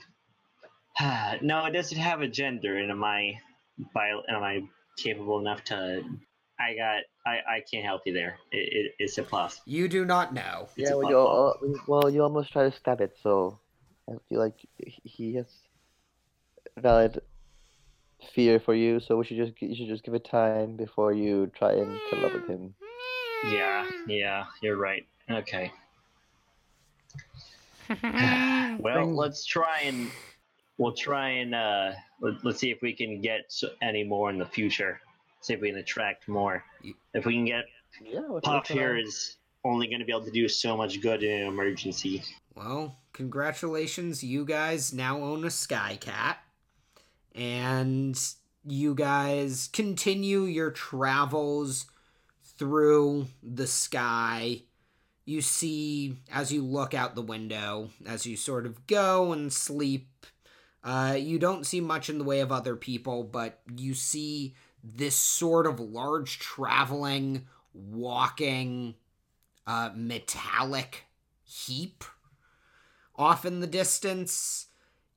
[1.40, 2.76] no, it doesn't have a gender.
[2.76, 3.40] And am I,
[3.94, 4.60] bio, am I
[4.98, 6.02] capable enough to?
[6.60, 7.02] I got.
[7.26, 8.38] I, I can't help you there.
[8.52, 9.60] It, it, it's a puff.
[9.64, 10.68] You do not know.
[10.76, 12.00] It's yeah, well puff you, ball.
[12.00, 13.58] well, you almost try to stab it, so
[14.08, 15.46] I feel like he- he has
[16.76, 17.20] valid
[18.34, 19.00] fear for you.
[19.00, 22.24] So we should just you should just give it time before you try and kill
[22.26, 22.74] up with him.
[23.48, 25.06] Yeah, yeah, you're right.
[25.30, 25.72] Okay.
[28.02, 30.10] well, Bring- let's try and
[30.78, 34.46] we'll try and uh, let, let's see if we can get any more in the
[34.46, 35.00] future.
[35.40, 36.62] See if we can attract more.
[37.14, 37.64] If we can get
[38.02, 39.00] Yeah, what, Puff what's going here on?
[39.00, 42.22] is only going to be able to do so much good in an emergency.
[42.54, 44.22] Well, congratulations.
[44.24, 46.38] You guys now own a Sky Cat,
[47.34, 48.18] And
[48.64, 51.86] you guys continue your travels
[52.58, 54.62] through the sky.
[55.24, 60.08] You see, as you look out the window, as you sort of go and sleep,
[60.82, 65.16] uh, you don't see much in the way of other people, but you see this
[65.16, 68.94] sort of large traveling, walking
[69.66, 71.04] uh, metallic
[71.44, 72.04] heap
[73.16, 74.66] off in the distance.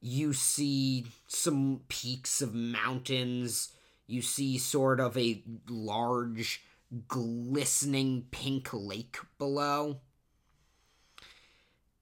[0.02, 3.71] You see some peaks of mountains.
[4.06, 6.62] You see sort of a large,
[7.08, 10.02] glistening pink lake below.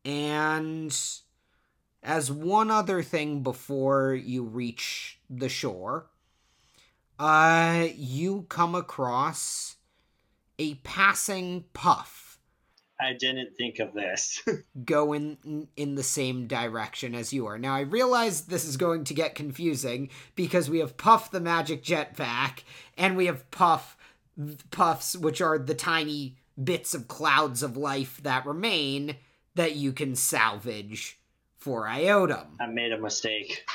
[0.03, 0.97] And
[2.03, 6.07] as one other thing before you reach the shore,
[7.21, 9.77] uh, you come across
[10.59, 12.31] a passing puff
[13.01, 14.43] I didn't think of this.
[14.85, 17.57] go in in the same direction as you are.
[17.57, 21.83] Now I realize this is going to get confusing because we have Puff the magic
[21.83, 22.59] jetpack
[22.97, 23.97] and we have Puff
[24.69, 29.15] puffs which are the tiny bits of clouds of life that remain
[29.55, 31.19] that you can salvage
[31.57, 32.47] for Iotum.
[32.59, 33.65] I made a mistake.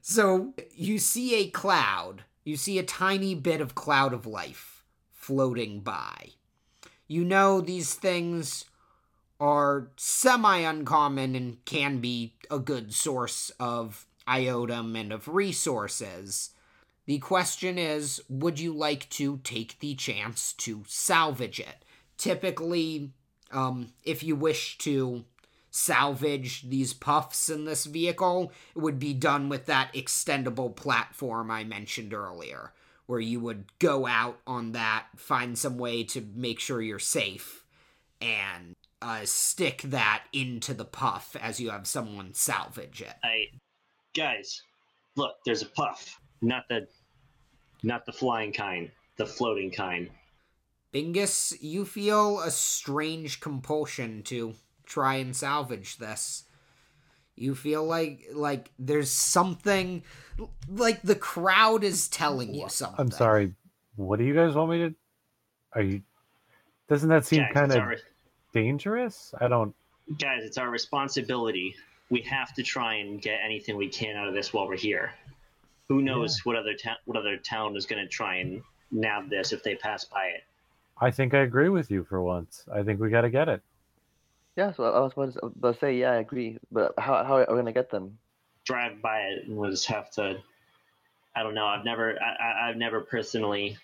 [0.00, 5.80] So you see a cloud, you see a tiny bit of cloud of life floating
[5.80, 6.30] by.
[7.08, 8.64] You know these things
[9.38, 16.50] are semi uncommon and can be a good source of iotum and of resources.
[17.06, 21.84] The question is would you like to take the chance to salvage it?
[22.16, 23.10] Typically,
[23.52, 25.24] um, if you wish to
[25.76, 31.64] salvage these puffs in this vehicle, it would be done with that extendable platform I
[31.64, 32.72] mentioned earlier,
[33.04, 37.62] where you would go out on that, find some way to make sure you're safe,
[38.22, 43.14] and uh, stick that into the puff as you have someone salvage it.
[43.22, 43.48] I,
[44.14, 44.62] guys,
[45.14, 46.18] look, there's a puff.
[46.40, 46.88] Not the,
[47.82, 48.90] not the flying kind.
[49.18, 50.08] The floating kind.
[50.92, 54.54] Bingus, you feel a strange compulsion to
[54.86, 56.44] try and salvage this.
[57.34, 60.02] You feel like like there's something
[60.68, 62.98] like the crowd is telling you something.
[62.98, 63.52] I'm sorry.
[63.96, 64.94] What do you guys want me to?
[65.74, 66.02] Are you?
[66.88, 67.96] Doesn't that seem kind of our,
[68.54, 69.34] dangerous?
[69.38, 69.74] I don't.
[70.18, 71.74] guys, it's our responsibility.
[72.08, 75.12] We have to try and get anything we can out of this while we're here.
[75.88, 79.52] Who knows what other town what other town is going to try and nab this
[79.52, 80.44] if they pass by it.
[80.98, 82.64] I think I agree with you for once.
[82.72, 83.62] I think we got to get it.
[84.56, 86.58] Yeah, so I was about to, about to say, yeah, I agree.
[86.72, 88.18] But how, how are we going to get them?
[88.64, 90.36] drive by it and we'll just have to
[91.36, 93.76] i don't know i've never I, I- i've never personally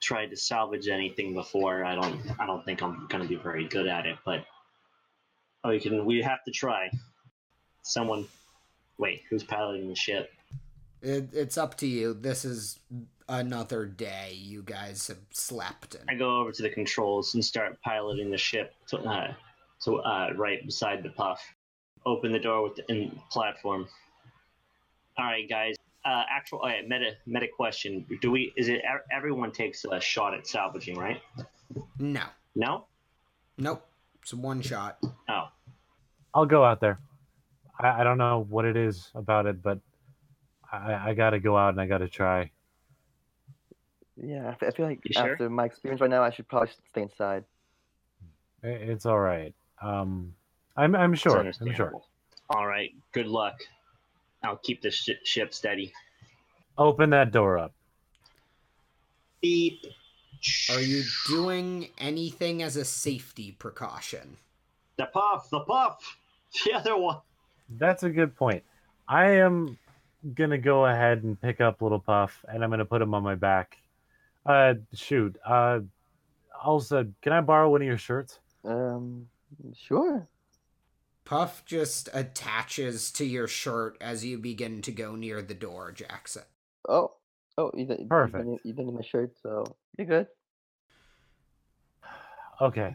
[0.00, 3.68] tried to salvage anything before i don't i don't think i'm going to be very
[3.68, 4.44] good at it but
[5.62, 6.90] oh you can we have to try
[7.82, 8.26] someone
[8.98, 10.32] wait who's piloting the ship
[11.02, 12.14] It, it's up to you.
[12.14, 12.80] This is
[13.38, 18.30] another day you guys have slept i go over to the controls and start piloting
[18.30, 19.32] the ship to, uh,
[19.82, 21.42] to uh, right beside the puff
[22.06, 23.86] open the door with the in platform
[25.18, 29.52] all right guys uh, actual oh, yeah, meta meta question do we is it everyone
[29.52, 31.20] takes a shot at salvaging right
[31.98, 32.24] No.
[32.54, 32.86] No?
[33.58, 33.86] Nope.
[34.22, 34.98] It's a one shot.
[35.28, 35.48] Oh.
[36.34, 36.98] I'll go out there.
[37.78, 39.78] I, I don't know what it is about it, but
[40.70, 42.50] I, I got to go out and I got to try.
[44.16, 45.32] Yeah, I feel like You sure?
[45.32, 47.44] after my experience right now, I should probably stay inside.
[48.62, 49.54] It's all right.
[49.80, 50.34] Um,
[50.76, 51.38] I'm I'm sure.
[51.60, 51.92] I'm sure.
[52.50, 52.94] All right.
[53.12, 53.54] Good luck.
[54.44, 55.92] I'll keep the sh- ship steady.
[56.78, 57.72] Open that door up.
[59.40, 59.80] Beep.
[60.70, 64.36] Are you doing anything as a safety precaution?
[64.96, 66.18] The puff, the puff.
[66.66, 67.16] The other one.
[67.78, 68.62] That's a good point.
[69.08, 69.78] I am
[70.34, 73.34] gonna go ahead and pick up Little Puff, and I'm gonna put him on my
[73.34, 73.78] back.
[74.44, 75.36] Uh, shoot.
[75.46, 75.80] Uh,
[76.62, 78.38] also, can I borrow one of your shirts?
[78.64, 79.26] Um,
[79.74, 80.28] sure.
[81.24, 86.42] Puff just attaches to your shirt as you begin to go near the door, Jackson.
[86.88, 87.12] Oh,
[87.56, 88.44] oh, you didn't, Perfect.
[88.44, 89.64] You didn't, you didn't need my shirt, so
[89.98, 90.26] you're good.
[92.60, 92.94] Okay.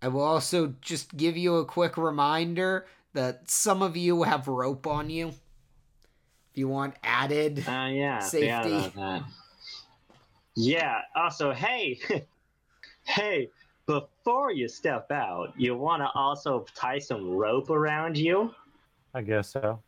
[0.00, 4.86] I will also just give you a quick reminder that some of you have rope
[4.86, 5.28] on you.
[5.28, 8.18] If you want added, Uh, yeah.
[8.20, 8.90] Safety.
[8.96, 9.22] Yeah.
[10.56, 10.70] About that.
[10.70, 11.00] Yeah.
[11.16, 11.98] Also, hey,
[13.04, 13.48] hey.
[13.84, 18.54] Before you step out, you want to also tie some rope around you,
[19.12, 19.80] I guess so.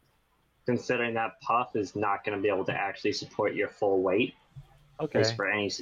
[0.66, 4.34] considering that puff is not going to be able to actually support your full weight,
[4.98, 5.18] at Okay.
[5.20, 5.80] least for any s-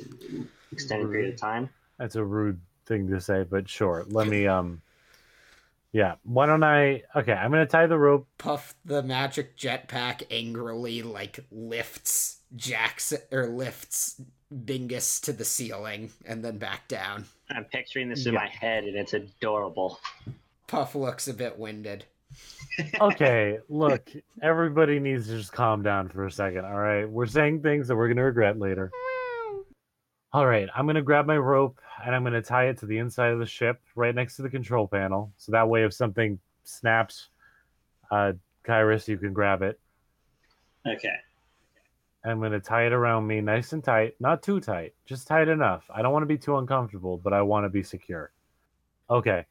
[0.73, 1.71] extended period of time.
[1.99, 4.05] That's a rude thing to say, but sure.
[4.11, 4.83] Let me um
[5.93, 8.29] Yeah, why don't I Okay, I'm going to tie the rope.
[8.37, 14.21] Puff the magic jetpack angrily like lifts Jackson or lifts
[14.53, 17.25] Bingus to the ceiling and then back down.
[17.51, 18.41] I'm picturing this in Yeah.
[18.41, 19.99] my head, and it's adorable.
[20.67, 22.05] Puff looks a bit winded.
[23.01, 24.09] Okay, look,
[24.43, 27.05] everybody needs to just calm down for a second, all right?
[27.05, 28.91] We're saying things that we're going to regret later.
[30.33, 31.79] All right, I'm going to grab my rope.
[32.03, 34.43] and I'm going to tie it to the inside of the ship, right next to
[34.43, 35.31] the control panel.
[35.37, 37.29] So that way, if something snaps,
[38.11, 38.33] uh,
[38.67, 39.79] Kyrus, you can grab it.
[40.87, 41.15] Okay.
[42.25, 45.49] I'm going to tie it around me nice and tight, not too tight, just tight
[45.49, 45.85] enough.
[45.93, 48.31] I don't want to be too uncomfortable, but I want to be secure.
[49.11, 49.45] Okay.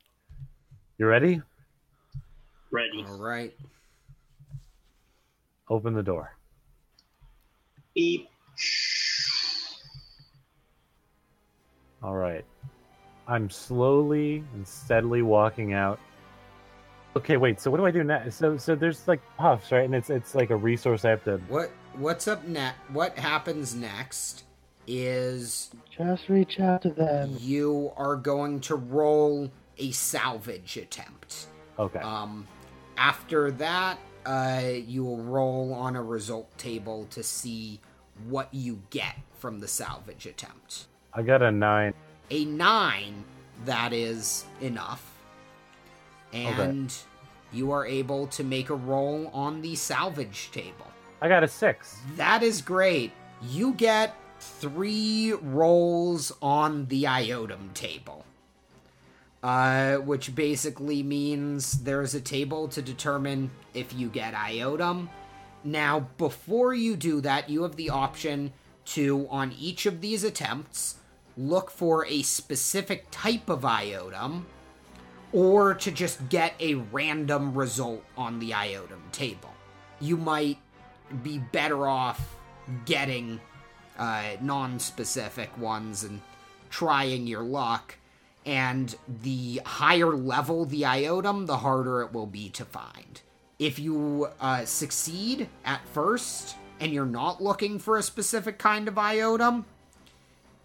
[0.97, 1.41] You ready?
[2.71, 3.05] Ready.
[3.07, 3.53] All right.
[5.69, 6.35] Open the door.
[7.93, 8.29] Beep.
[12.01, 12.45] All right.
[13.27, 15.99] I'm slowly and steadily walking out.
[17.15, 17.59] Okay, wait.
[17.59, 18.35] So what do I do next?
[18.37, 19.83] So so there's like puffs, right?
[19.83, 21.37] And it's it's like a resource I have to.
[21.49, 22.77] What what's up next?
[22.91, 24.43] What happens next
[24.87, 27.35] is Just reach out to them.
[27.39, 31.47] you are going to roll a salvage attempt.
[31.77, 31.99] Okay.
[31.99, 32.47] Um,
[32.97, 37.79] after that, uh, you will roll on a result table to see
[38.27, 40.87] what you get from the salvage attempt.
[41.13, 41.93] I got a nine.
[42.29, 43.23] A nine,
[43.65, 45.10] that is enough.
[46.33, 46.93] And
[47.51, 50.87] you are able to make a roll on the salvage table.
[51.21, 51.97] I got a six.
[52.15, 53.11] That is great.
[53.41, 58.25] You get three rolls on the iotum table.
[59.43, 65.09] Uh, which basically means there's a table to determine if you get iotum.
[65.63, 68.53] Now, before you do that, you have the option
[68.85, 70.97] to, on each of these attempts,
[71.35, 74.43] look for a specific type of iotum,
[75.33, 79.53] or to just get a random result on the iotum table.
[79.99, 80.57] You might
[81.23, 82.35] be better off
[82.85, 83.39] getting
[83.97, 86.21] uh, non-specific ones and
[86.69, 87.95] trying your luck.
[88.45, 93.21] And the higher level the iotum, the harder it will be to find.
[93.59, 98.95] If you uh, succeed at first and you're not looking for a specific kind of
[98.95, 99.65] iotum,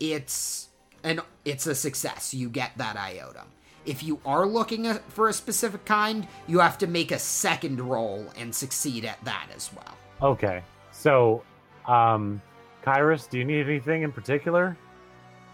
[0.01, 0.69] it's
[1.05, 2.33] an it's a success.
[2.33, 3.45] You get that iotum.
[3.87, 8.27] If you are looking for a specific kind, you have to make a second roll
[8.37, 9.97] and succeed at that as well.
[10.31, 10.63] Okay.
[10.91, 11.43] So,
[11.87, 12.43] um,
[12.85, 14.77] Kyrus, do you need anything in particular?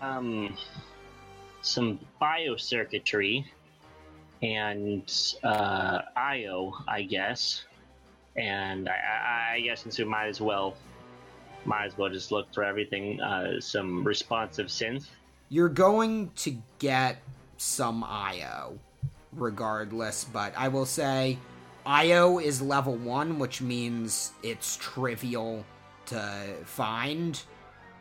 [0.00, 0.56] Um,
[1.60, 3.44] some biocircuitry
[4.42, 7.64] and uh, IO, I guess.
[8.36, 10.74] And I, I, I guess since we might as well,
[11.64, 13.20] might as well just look for everything.
[13.20, 15.06] Uh, some responsive synth.
[15.48, 17.18] You're going to get
[17.62, 18.78] some IO
[19.32, 21.38] regardless, but I will say
[21.86, 25.64] IO is level 1, which means it's trivial
[26.06, 27.40] to find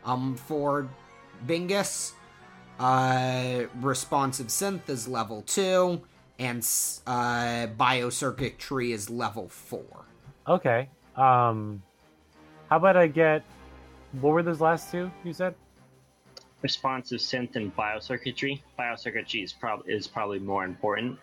[0.04, 0.88] um for
[1.46, 2.12] Bingus.
[2.78, 6.00] Uh responsive synth is level 2
[6.38, 6.58] and
[7.06, 9.82] uh biocircuitry is level 4.
[10.48, 10.88] Okay.
[11.16, 11.82] Um,
[12.68, 13.44] how about I get?
[14.20, 15.54] What were those last two you said?
[16.62, 18.60] Responsive synth and biocircuitry.
[18.78, 21.18] Biocircuitry is, prob- is probably more important.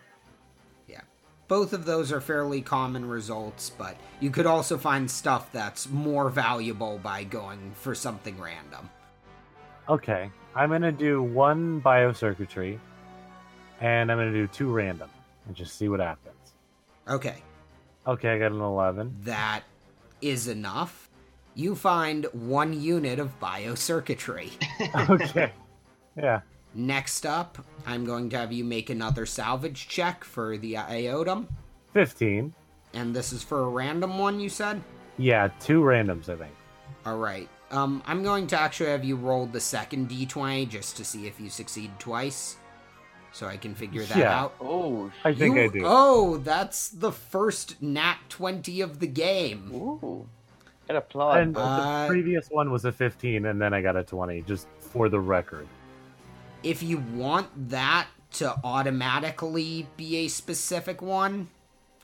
[0.86, 1.00] Yeah.
[1.48, 6.28] Both of those are fairly common results, but you could also find stuff that's more
[6.30, 8.88] valuable by going for something random.
[9.88, 10.30] Okay.
[10.54, 12.78] I'm gonna do one biocircuitry,
[13.80, 15.08] and I'm gonna do two random,
[15.46, 16.34] and just see what happens.
[17.08, 17.36] Okay,
[18.06, 19.16] Okay, I got an eleven.
[19.22, 19.62] that
[20.20, 21.08] is enough.
[21.54, 24.50] You find one unit of biocircuitry.
[25.10, 25.52] okay.
[26.16, 26.40] Yeah.
[26.74, 31.46] Next up, I'm going to have you make another salvage check for the iotum.
[31.92, 32.54] Fifteen.
[32.94, 34.82] And this is for a random one, you said?
[35.18, 36.54] Yeah, two randoms, I think.
[37.06, 37.48] Alright.
[37.70, 41.38] Um, I'm going to actually have you roll the second d20 just to see if
[41.40, 42.56] you succeed twice.
[43.32, 44.40] So I can figure that Yeah.
[44.40, 44.54] out.
[44.60, 45.82] Oh, I think You- I do.
[45.84, 49.70] Oh, that's the first nat 20 of the game.
[49.72, 50.28] ooh.
[50.90, 51.38] Got applaud.
[51.38, 54.66] And Uh, the previous one was a 15, and then I got a 20, just
[54.80, 55.68] for the record.
[56.64, 61.48] If you want that to automatically be a specific one,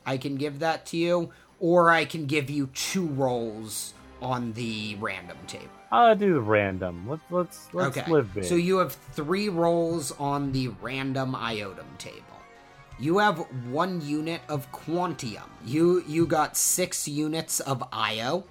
[0.06, 1.30] I can give that to you.
[1.58, 5.66] Or I can give you two rolls on the random table.
[5.90, 7.08] I'll do the random.
[7.08, 8.08] Let's let's let's okay.
[8.08, 8.44] live big.
[8.44, 12.22] So you have three rolls on the random iotum table.
[13.00, 13.38] You have
[13.70, 15.48] one unit of quantium.
[15.64, 18.44] You you got six units of io.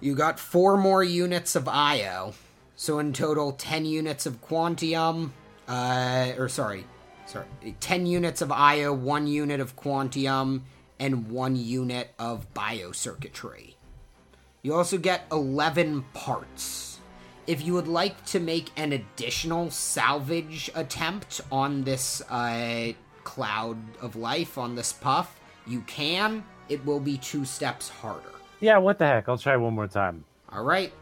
[0.00, 2.34] You got four more units of io.
[2.76, 5.30] So in total, ten units of quantium.
[5.66, 6.84] Uh, or sorry,
[7.26, 7.46] sorry,
[7.80, 10.62] ten units of io, one unit of quantium,
[10.98, 13.74] and one unit of biocircuitry.
[14.62, 17.00] You also get 11 parts.
[17.46, 22.92] If you would like to make an additional salvage attempt on this uh,
[23.24, 26.44] cloud of life, on this puff, you can.
[26.68, 28.37] It will be two steps harder.
[28.60, 29.28] Yeah, what the heck?
[29.28, 30.24] I'll try one more time.
[30.50, 30.92] All right.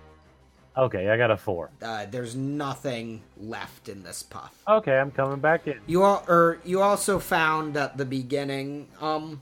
[0.76, 1.70] Okay, I got a four.
[1.80, 4.62] Uh, there's nothing left in this puff.
[4.68, 5.80] Okay, I'm coming back in.
[5.86, 9.40] You all, or you also found at the beginning, um,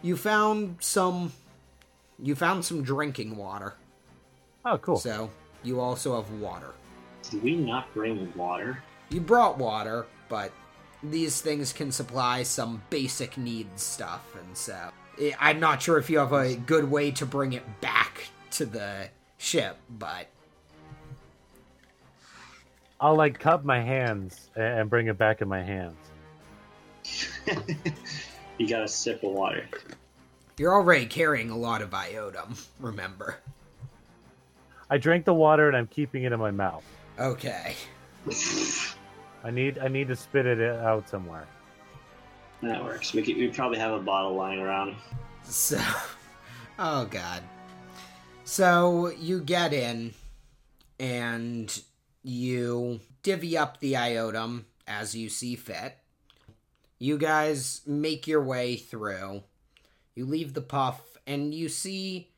[0.00, 1.32] you found some,
[2.18, 3.74] you found some drinking water.
[4.64, 4.96] Oh, cool.
[4.96, 5.30] So
[5.62, 6.72] you also have water.
[7.30, 8.82] Did we not bring water?
[9.10, 10.52] You brought water, but
[11.02, 14.90] these things can supply some basic needs stuff, and so I-
[15.38, 19.08] I'm not sure if you have a good way to bring it back to the
[19.38, 20.26] ship, but
[23.00, 25.96] I'll like cup my hands and bring it back in my hands.
[28.58, 29.66] you got a sip of water.
[30.58, 33.38] you're already carrying a lot of iotum, Remember?
[34.90, 36.84] I drank the water and I'm keeping it in my mouth.
[37.18, 37.74] Okay.
[39.44, 41.46] I need I need to spit it out somewhere.
[42.62, 43.12] That works.
[43.12, 44.96] We could, we probably have a bottle lying around.
[45.44, 45.80] So,
[46.78, 47.42] oh god.
[48.44, 50.12] So you get in,
[50.98, 51.82] and
[52.22, 55.96] you divvy up the iotum as you see fit.
[56.98, 59.42] You guys make your way through.
[60.14, 62.30] You leave the puff, and you see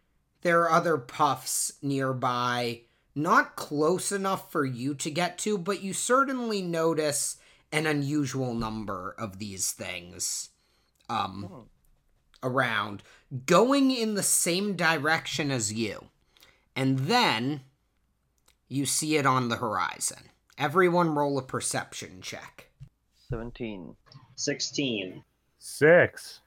[0.43, 2.83] there are other puffs nearby,
[3.14, 7.39] not close enough for you to get to, but you certainly notice
[7.73, 10.51] an unusual number of these things.
[11.09, 11.66] Um,
[12.43, 13.03] around,
[13.47, 16.07] going in the same direction as you.
[16.75, 17.62] And then
[18.68, 20.31] you see it on the horizon.
[20.59, 22.68] Everyone roll a perception check.
[23.31, 23.97] 17.
[24.35, 25.23] 16.
[25.59, 26.41] Six.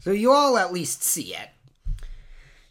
[0.00, 1.50] So you all at least see it.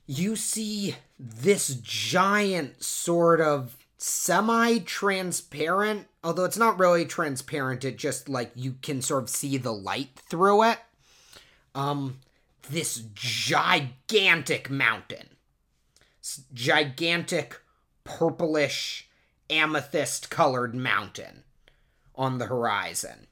[0.08, 3.76] You see this giant sort of
[4.06, 9.58] semi transparent, although it's not really transparent, it just like you can sort of see
[9.58, 10.78] the light through it.
[11.74, 12.20] Um,
[12.70, 15.30] this gigantic mountain.
[16.54, 17.60] Gigantic
[18.04, 19.10] purplish
[19.50, 21.44] amethyst colored mountain
[22.16, 23.26] on the horizon.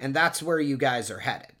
[0.00, 1.52] And that's where you guys are headed.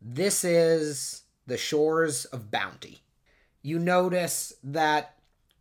[0.00, 3.02] This is the shores of Bounty.
[3.60, 5.17] You notice that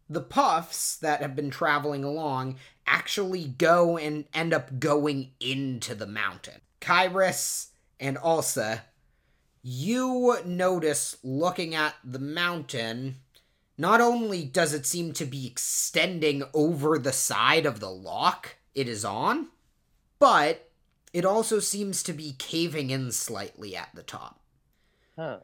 [0.09, 6.07] the puffs that have been traveling along actually go and end up going into the
[6.07, 6.61] mountain.
[6.79, 7.67] Kyrus
[7.99, 8.83] and Ulsa,
[9.61, 13.17] you notice looking at the mountain,
[13.77, 18.87] not only does it seem to be extending over the side of the lock it
[18.87, 19.47] is on,
[20.19, 20.69] but
[21.13, 24.39] it also seems to be caving in slightly at the top.
[25.15, 25.39] Huh.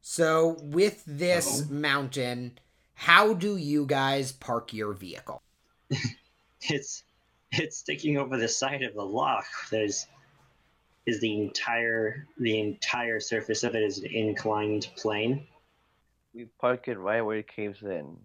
[0.00, 1.74] So, with this Uh-oh.
[1.74, 2.58] mountain,
[2.96, 5.40] how do you guys park your vehicle?
[6.68, 7.04] It's
[7.52, 9.44] it's sticking over the side of the lock.
[9.70, 10.06] There's
[11.06, 15.46] is the entire the entire surface of it is an inclined plane.
[16.34, 18.16] We park it right where it caves in.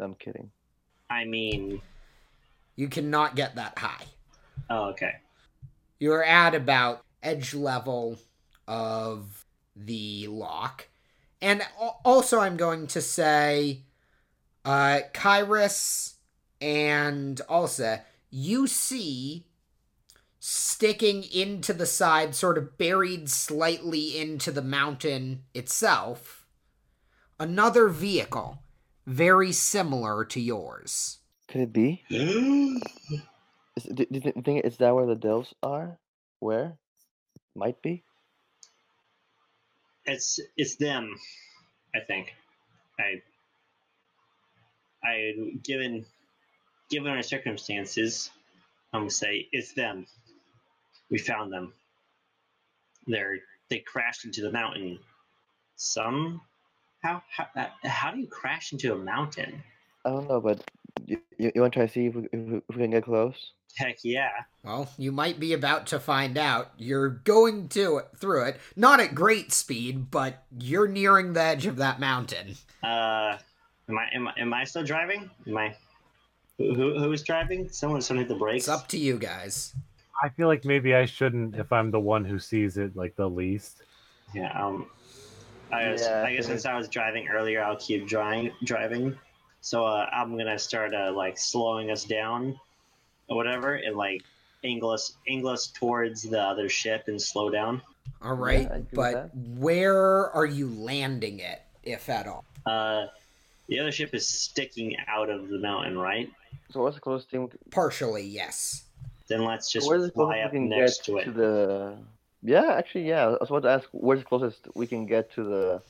[0.00, 0.50] I'm kidding.
[1.08, 1.80] I mean,
[2.74, 4.06] You cannot get that high.
[4.70, 5.12] oh okay.
[6.00, 8.18] You're at about edge level
[8.66, 9.44] of
[9.76, 10.88] the lock.
[11.40, 11.62] And
[12.04, 13.82] also, I'm going to say,
[14.64, 16.14] uh, Kyrus
[16.60, 19.46] and Ulsa, you see
[20.38, 26.46] sticking into the side, sort of buried slightly into the mountain itself,
[27.40, 28.62] another vehicle
[29.06, 31.18] very similar to yours.
[31.48, 32.02] Could it be?
[33.76, 35.98] Is, do, do you think is that where the delves are?
[36.38, 36.78] Where?
[37.56, 38.04] Might be.
[40.06, 41.12] it's it's them,
[41.92, 42.32] I think.
[43.00, 43.20] I
[45.04, 46.04] I given
[46.90, 48.30] given our circumstances,
[48.92, 50.06] I'm gonna say it's them.
[51.10, 51.72] We found them.
[53.06, 53.38] They're
[53.68, 54.98] they crashed into the mountain.
[55.76, 56.40] Some
[57.02, 59.62] how how uh, how do you crash into a mountain?
[60.04, 60.62] I don't know, but
[61.06, 62.90] you, you, you want to try to see if we, if we, if we can
[62.90, 63.52] get close?
[63.76, 64.30] Heck yeah.
[64.62, 66.72] Well, you might be about to find out.
[66.76, 71.66] You're going to it through it, not at great speed, but you're nearing the edge
[71.66, 72.56] of that mountain.
[72.82, 73.38] Uh,
[73.88, 75.30] am I am I, am I still driving?
[75.46, 75.74] Am I?
[76.58, 77.68] Who, who who is driving?
[77.68, 78.64] Someone someone hit the brakes.
[78.64, 79.74] It's up to you guys.
[80.22, 83.28] I feel like maybe I shouldn't if I'm the one who sees it like the
[83.28, 83.82] least.
[84.34, 84.52] Yeah.
[84.52, 84.86] Um.
[85.72, 88.52] I guess, Yeah, I guess since I was driving earlier, I'll keep driving.
[88.64, 89.18] Driving.
[89.60, 92.58] So uh, I'm gonna start uh, like slowing us down,
[93.28, 94.22] or whatever, and like
[94.62, 97.82] angle us angle us towards the other ship and slow down.
[98.22, 99.30] All right, I agree with but that.
[99.58, 102.44] where are you landing it, if at all?
[102.66, 103.06] Uh,
[103.68, 106.30] the other ship is sticking out of the mountain, right?
[106.70, 107.50] So what's the closest thing?
[107.70, 108.84] Partially, yes.
[109.28, 111.24] Then let's just where's the fly up next to it.
[111.24, 111.96] to the?
[112.42, 113.26] Yeah, actually, yeah.
[113.26, 115.82] I was about to ask where's the closest we can get to the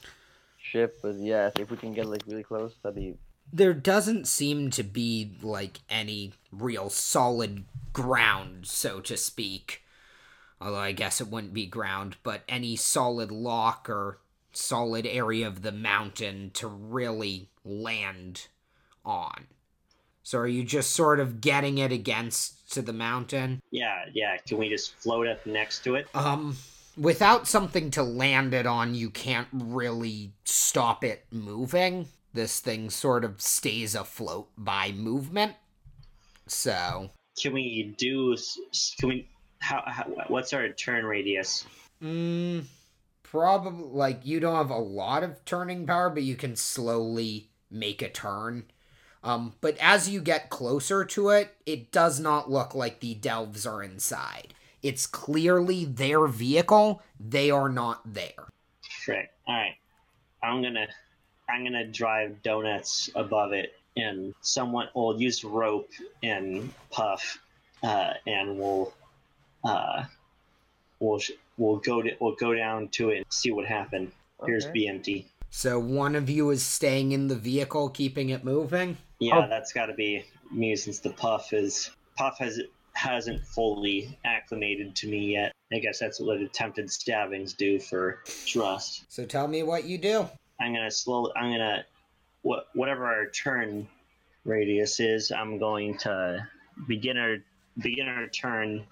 [0.59, 3.16] ship, but yeah, if we can get like really close, that'd be
[3.53, 9.83] there doesn't seem to be like any real solid ground, so to speak.
[10.61, 14.18] Although I guess it wouldn't be ground, but any solid lock or
[14.57, 18.48] solid area of the mountain to really land
[19.05, 19.46] on.
[20.22, 23.61] So are you just sort of getting it against to the mountain?
[23.70, 24.36] Yeah, yeah.
[24.46, 26.07] Can we just float up next to it?
[26.14, 26.57] Um
[26.96, 32.09] without something to land it on, you can't really stop it moving.
[32.32, 35.55] This thing sort of stays afloat by movement.
[36.46, 38.36] So, Can we do?
[38.98, 39.28] Can we?
[39.61, 39.82] How?
[39.86, 41.64] how what's our turn radius?
[42.02, 42.64] mm,
[43.35, 48.01] probably like you don't have a lot of turning power, but you can slowly make
[48.01, 48.62] a turn.
[49.24, 53.66] Um, but as you get closer to it, it does not look like the delves
[53.66, 54.55] are inside.
[54.85, 57.03] It's clearly their vehicle.
[57.18, 58.53] They are not there.
[59.05, 59.32] Frick.
[59.49, 59.74] All right.
[60.41, 60.87] I'm gonna.
[61.49, 65.91] I'm gonna drive donuts above it, and someone will use rope
[66.22, 67.39] and puff,
[67.82, 68.95] uh, and we'll,
[69.64, 70.05] uh,
[71.01, 71.20] we'll
[71.57, 74.12] we'll go to we'll go down to it and see what happened.
[74.46, 74.86] Here's Okay.
[74.86, 75.24] BMT.
[75.50, 78.96] So one of you is staying in the vehicle, keeping it moving.
[79.20, 79.48] Yeah, Oh.
[79.48, 82.61] that's got to be me since the puff is puff has
[82.94, 85.52] hasn't fully acclimated to me yet.
[85.72, 89.05] I guess that's what attempted stabbings do for trust.
[89.09, 90.28] So tell me what you do.
[90.61, 91.32] I'm gonna slow.
[91.36, 91.84] I'm gonna
[92.42, 93.88] what whatever our turn
[94.44, 95.32] radius is.
[95.32, 96.46] I'm going to
[96.86, 97.38] begin our
[97.78, 98.84] begin our turn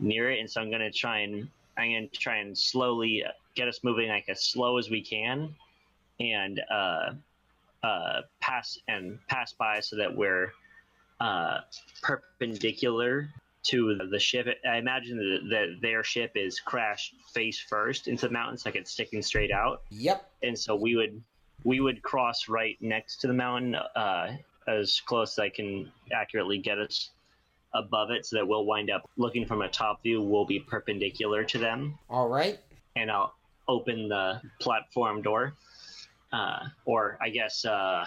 [0.00, 3.24] near it, and so I'm gonna try and I'm gonna try and slowly
[3.54, 5.54] get us moving like as slow as we can,
[6.20, 7.10] and uh,
[7.82, 10.52] uh, pass and pass by so that we're
[11.20, 11.58] uh,
[12.02, 13.28] perpendicular
[13.64, 14.46] to the ship.
[14.68, 18.90] I imagine that, that their ship is crashed face first into the mountains, like it's
[18.92, 20.30] sticking straight out Yep.
[20.42, 21.20] and so we would
[21.64, 24.36] we would cross right next to the mountain uh,
[24.68, 27.10] as close as I can accurately get us
[27.76, 30.22] above it, so that we'll wind up looking from a top view.
[30.22, 32.58] We'll be perpendicular to them, All right.
[32.96, 33.34] and I'll
[33.68, 35.54] open the platform door,
[36.32, 38.04] uh, or I guess uh,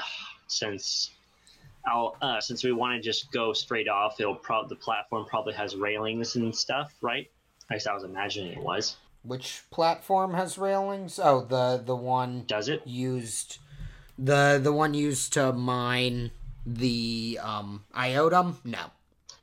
[0.47, 1.11] since.
[1.87, 5.53] I'll, uh, since we want to just go straight off, it'll prob the platform probably
[5.53, 7.31] has railings and stuff, right?
[7.71, 8.97] At least I was imagining it was.
[9.23, 11.19] Which platform has railings?
[11.23, 12.85] Oh, the the one Does it?
[12.85, 13.59] used
[14.17, 16.31] the the one used to mine
[16.65, 18.55] the um iotum?
[18.65, 18.91] No.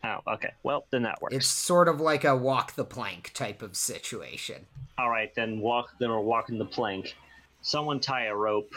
[0.07, 0.53] Oh, okay.
[0.63, 1.35] Well, then that works.
[1.35, 4.67] It's sort of like a walk the plank type of situation.
[4.99, 5.91] All right, then walk.
[5.99, 7.17] Then we're walking the plank.
[7.63, 8.73] Someone tie a rope.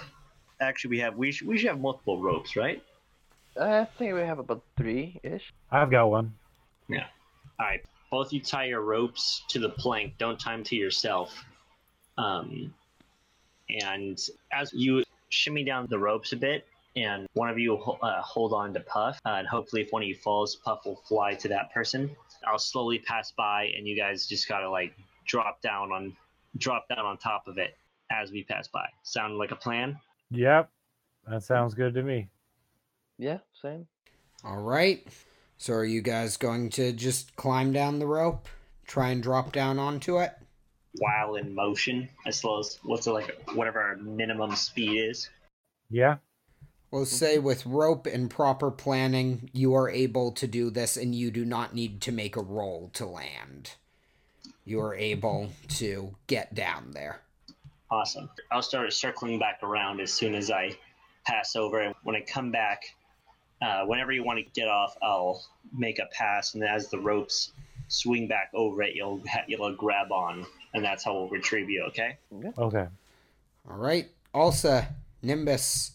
[0.59, 1.15] Actually, we have.
[1.15, 1.47] We should.
[1.47, 2.81] We should have multiple ropes, right?
[3.59, 5.53] I think we have about three ish.
[5.71, 6.33] I've got one.
[6.87, 7.05] Yeah.
[7.59, 7.83] All right.
[8.09, 10.17] Both you tie your ropes to the plank.
[10.17, 11.45] Don't tie them to yourself.
[12.17, 12.73] Um,
[13.69, 14.19] and
[14.51, 16.65] as you shimmy down the ropes a bit,
[16.99, 20.07] and one of you uh, hold on to Puff, uh, and hopefully, if one of
[20.07, 22.09] you falls, Puff will fly to that person.
[22.45, 24.93] I'll slowly pass by, and you guys just gotta like
[25.25, 26.15] drop down on,
[26.57, 27.75] drop down on top of it
[28.11, 28.87] as we pass by.
[29.03, 29.99] Sound like a plan?
[30.31, 30.69] Yep.
[31.27, 32.29] That sounds good to me.
[33.17, 33.87] Yeah, same.
[34.43, 35.05] All right.
[35.57, 38.47] So are you guys going to just climb down the rope,
[38.87, 40.31] try and drop down onto it?
[40.97, 45.29] while in motion as slow as what's it like whatever our minimum speed is
[45.89, 46.17] Yeah.
[46.91, 51.29] We'll say with rope and proper planning, you are able to do this and you
[51.29, 53.71] do not need to make a roll to land.
[54.65, 57.21] You are able to get down there.
[57.91, 60.69] awesome i'll start circling back around as soon as i
[61.25, 62.83] pass over and when i come back
[63.63, 65.43] uh, whenever you want to get off i'll
[65.75, 67.51] make a pass and as the ropes
[67.87, 71.83] swing back over it you'll ha- you'll grab on and that's how we'll retrieve you
[71.83, 72.15] okay
[72.59, 72.87] Okay.
[73.67, 74.07] All right.
[74.33, 74.83] Also,
[75.23, 75.91] Nimbus,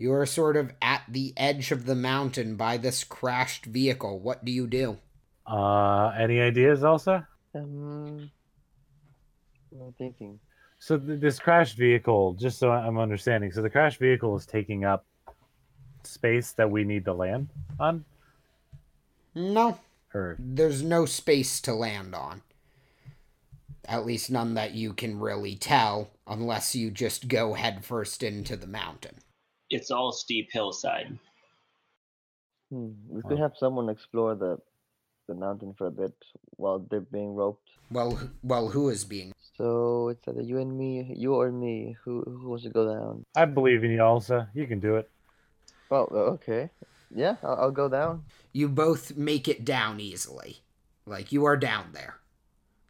[0.00, 4.18] you are sort of at the edge of the mountain by this crashed vehicle.
[4.18, 4.96] What do you do?
[5.46, 7.28] Uh, any ideas, Elsa?
[7.54, 8.30] Um,
[9.78, 10.40] I'm thinking.
[10.78, 14.86] So th- this crashed vehicle, just so I'm understanding, so the crashed vehicle is taking
[14.86, 15.04] up
[16.02, 18.06] space that we need to land on,
[19.34, 19.78] No,
[20.14, 22.40] or there's no space to land on.
[23.84, 28.66] At least none that you can really tell, unless you just go headfirst into the
[28.66, 29.16] mountain.
[29.70, 31.18] It's all steep hillside
[32.70, 32.90] Hmm.
[33.08, 33.42] We could Oh.
[33.42, 34.58] have someone explore the
[35.26, 36.14] the mountain for a bit
[36.56, 37.68] while they're being roped.
[37.90, 39.32] Well, wh- well, who is being?
[39.56, 41.96] So it's either you and me, you or me.
[42.04, 43.24] Who who wants to go down?
[43.36, 44.50] I believe in you, Elsa.
[44.54, 45.08] You can do it.
[45.90, 46.70] Well, okay.
[47.14, 48.24] Yeah, I'll, I'll go down.
[48.52, 50.62] You both make it down easily.
[51.06, 52.18] Like you are down there.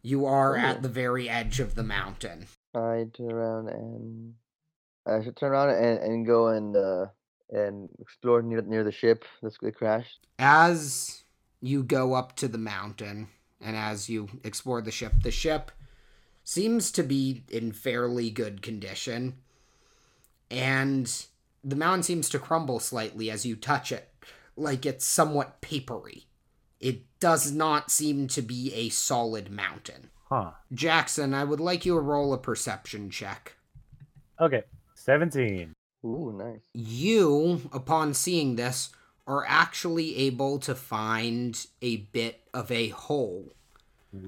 [0.03, 0.65] You are Cool.
[0.65, 2.49] at the very edge of the mountain.
[2.75, 4.35] I turn around and
[5.11, 7.11] I should turn around and, and go in the
[7.53, 10.27] uh, and explore near near the ship that's that crashed.
[10.39, 11.25] As
[11.61, 13.29] you go up to the mountain
[13.61, 15.71] and as you explore the ship, the ship
[16.45, 19.35] seems to be in fairly good condition.
[20.51, 21.13] And
[21.63, 24.09] the mountain seems to crumble slightly as you touch it,
[24.57, 26.27] like it's somewhat papery.
[26.81, 30.11] It does not seem to be a solid mountain.
[30.29, 30.53] Huh.
[30.73, 33.57] Jackson, I would like you to roll a perception check.
[34.41, 34.63] Okay.
[35.01, 35.75] 17.
[36.05, 36.61] Ooh, nice.
[36.73, 38.91] You, upon seeing this,
[39.27, 43.53] are actually able to find a bit of a hole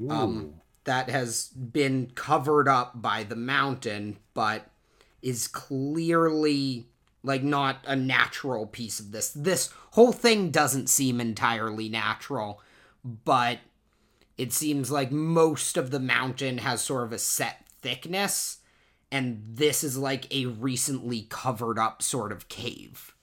[0.08, 0.54] um,
[0.84, 4.70] that has been covered up by the mountain, but
[5.22, 6.86] is clearly
[7.24, 9.30] like not a natural piece of this.
[9.30, 12.60] This whole thing doesn't seem entirely natural,
[13.04, 13.58] but
[14.38, 18.58] it seems like most of the mountain has sort of a set thickness,
[19.12, 23.14] and this is like a recently covered up sort of cave.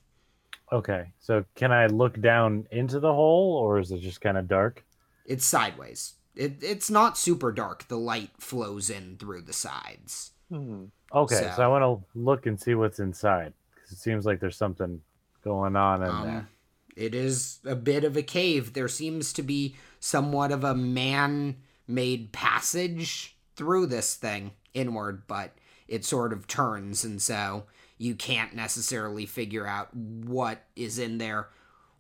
[0.71, 1.11] okay.
[1.19, 4.85] So can I look down into the hole or is it just kind of dark?
[5.25, 6.13] It's sideways.
[6.35, 7.87] It, it's not super dark.
[7.87, 10.31] The light flows in through the sides.
[10.49, 10.85] Hmm.
[11.13, 11.35] Okay.
[11.35, 13.53] So, So- I want to look and see what's inside.
[13.75, 15.01] 'cause it seems like there's something
[15.43, 16.37] going on in there.
[16.39, 16.47] Um,
[16.95, 18.73] it is a bit of a cave.
[18.73, 21.55] There seems to be somewhat of a man
[21.87, 25.55] made passage through this thing inward, but
[25.89, 27.65] it sort of turns, and so
[27.97, 31.49] you can't necessarily figure out what is in there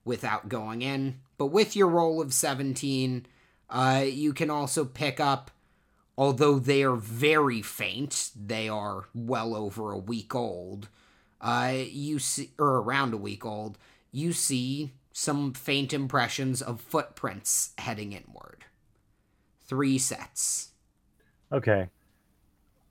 [0.05, 1.19] without going in.
[1.37, 3.25] But with your roll of 17,
[3.69, 5.51] uh, you can also pick up,
[6.17, 10.87] although they are very faint, they are well over a week old
[11.41, 13.77] uh, you see, or around a week old,
[14.11, 18.65] you see some faint impressions of footprints heading inward.
[19.65, 20.69] Three sets.
[21.51, 21.87] Okay.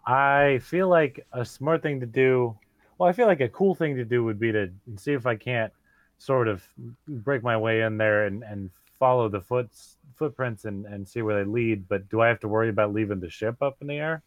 [0.08, 2.56] I feel like a smart thing to do.
[2.96, 5.36] Well, I feel like a cool thing to do would be to see if I
[5.36, 5.72] can't
[6.16, 6.66] sort of
[7.06, 9.68] break my way in there and, and follow the foot
[10.16, 11.86] footprints and, and see where they lead.
[11.88, 14.22] But do I have to worry about leaving the ship up in the air?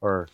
[0.00, 0.28] Or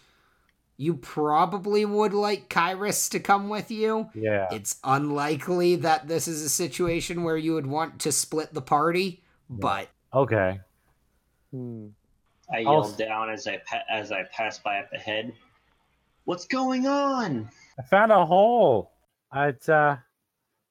[0.76, 4.08] You probably would like Kyrus to come with you.
[4.14, 4.46] yeah.
[4.52, 9.24] It's unlikely that this is a situation where you would want to split the party,
[9.50, 10.60] but Okay.
[11.50, 11.88] Hmm.
[12.52, 15.32] I I'll yelled down as I pa- as I passed by up ahead.
[16.24, 17.48] What's going on?
[17.78, 18.92] I found a hole.
[19.34, 19.96] It's uh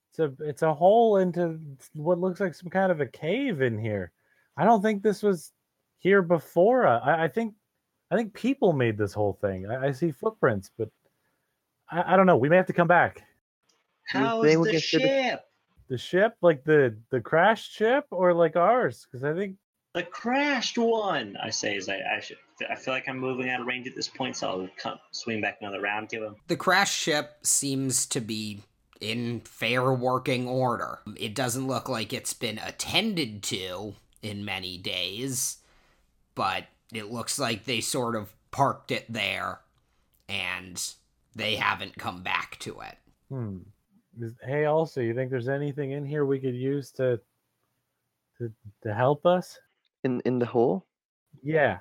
[0.09, 1.59] it's a it's a hole into
[1.93, 4.11] what looks like some kind of a cave in here.
[4.55, 5.51] I don't think this was
[5.97, 6.85] here before.
[6.85, 7.55] uh, I, I think
[8.11, 9.67] I think people made this whole thing.
[9.69, 10.89] I, I see footprints, but
[11.89, 12.37] I, I don't know.
[12.37, 13.23] We may have to come back.
[14.07, 15.45] How's think we the ship?
[15.89, 19.07] The ship, like the the crashed ship, or like ours?
[19.09, 19.55] Because I think
[19.93, 21.37] The crashed one.
[21.41, 22.37] I say as I I, should,
[22.69, 25.39] I feel like I'm moving out of range at this point, so I'll come, swing
[25.41, 26.09] back another round.
[26.09, 26.35] to him.
[26.47, 28.63] the crash ship seems to be
[28.99, 30.99] in fair working order.
[31.15, 35.57] It doesn't look like it's been attended to in many days,
[36.33, 39.59] but it looks like they sort of parked it there
[40.27, 40.81] and
[41.35, 42.97] they haven't come back to it.
[43.29, 43.57] hmm.
[44.43, 47.19] Hey, also, you think there's anything in here we could use to
[48.37, 48.51] to
[48.83, 49.59] to help us?
[50.03, 50.85] In in the hole.
[51.41, 51.79] Yeah.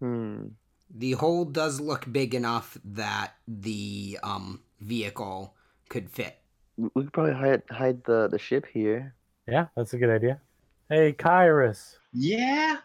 [0.00, 0.48] Hmm.
[0.94, 5.54] The hole does look big enough that the um vehicle
[5.88, 6.38] could fit.
[6.76, 9.14] We we could probably hide hide the the ship here.
[9.48, 10.40] Yeah, that's a good idea.
[10.88, 11.96] Hey, Kyrus.
[12.12, 12.76] Yeah,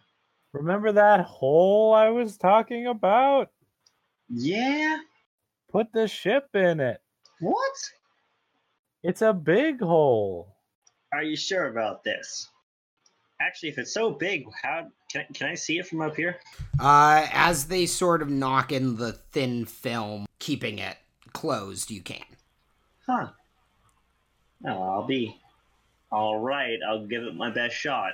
[0.53, 3.51] Remember that hole I was talking about?
[4.29, 4.97] yeah.
[5.69, 7.01] Put the ship in it.
[7.41, 7.75] What?
[9.03, 10.55] It's a big hole.
[11.13, 12.49] Are you sure about this?
[13.39, 16.38] Actually, if it's so big, how can I, can I see it from up here?
[16.79, 20.97] Uh as they sort of knock in the thin film keeping it
[21.33, 22.25] closed, you can.
[23.05, 23.27] Huh.
[24.65, 25.39] Oh, I'll be
[26.11, 26.79] all right.
[26.88, 28.13] I'll give it my best shot.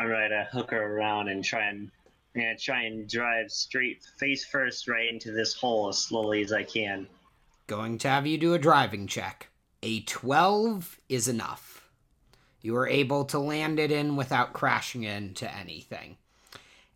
[0.00, 1.90] All right, I hook her around and try and
[2.34, 6.62] yeah, try and drive straight face first right into this hole as slowly as I
[6.62, 7.06] can.
[7.66, 9.48] Going to have you do a driving check.
[9.82, 11.77] A 12 is enough.
[12.60, 16.16] You were able to land it in without crashing into anything.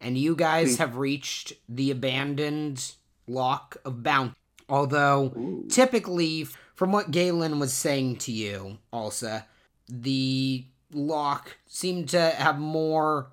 [0.01, 2.93] And you guys have reached the abandoned
[3.27, 4.35] lock of bounty.
[4.69, 5.67] Although, Ooh.
[5.71, 6.45] typically,
[6.75, 9.43] from what Galen was saying to you, also,
[9.89, 13.31] the lock seemed to have more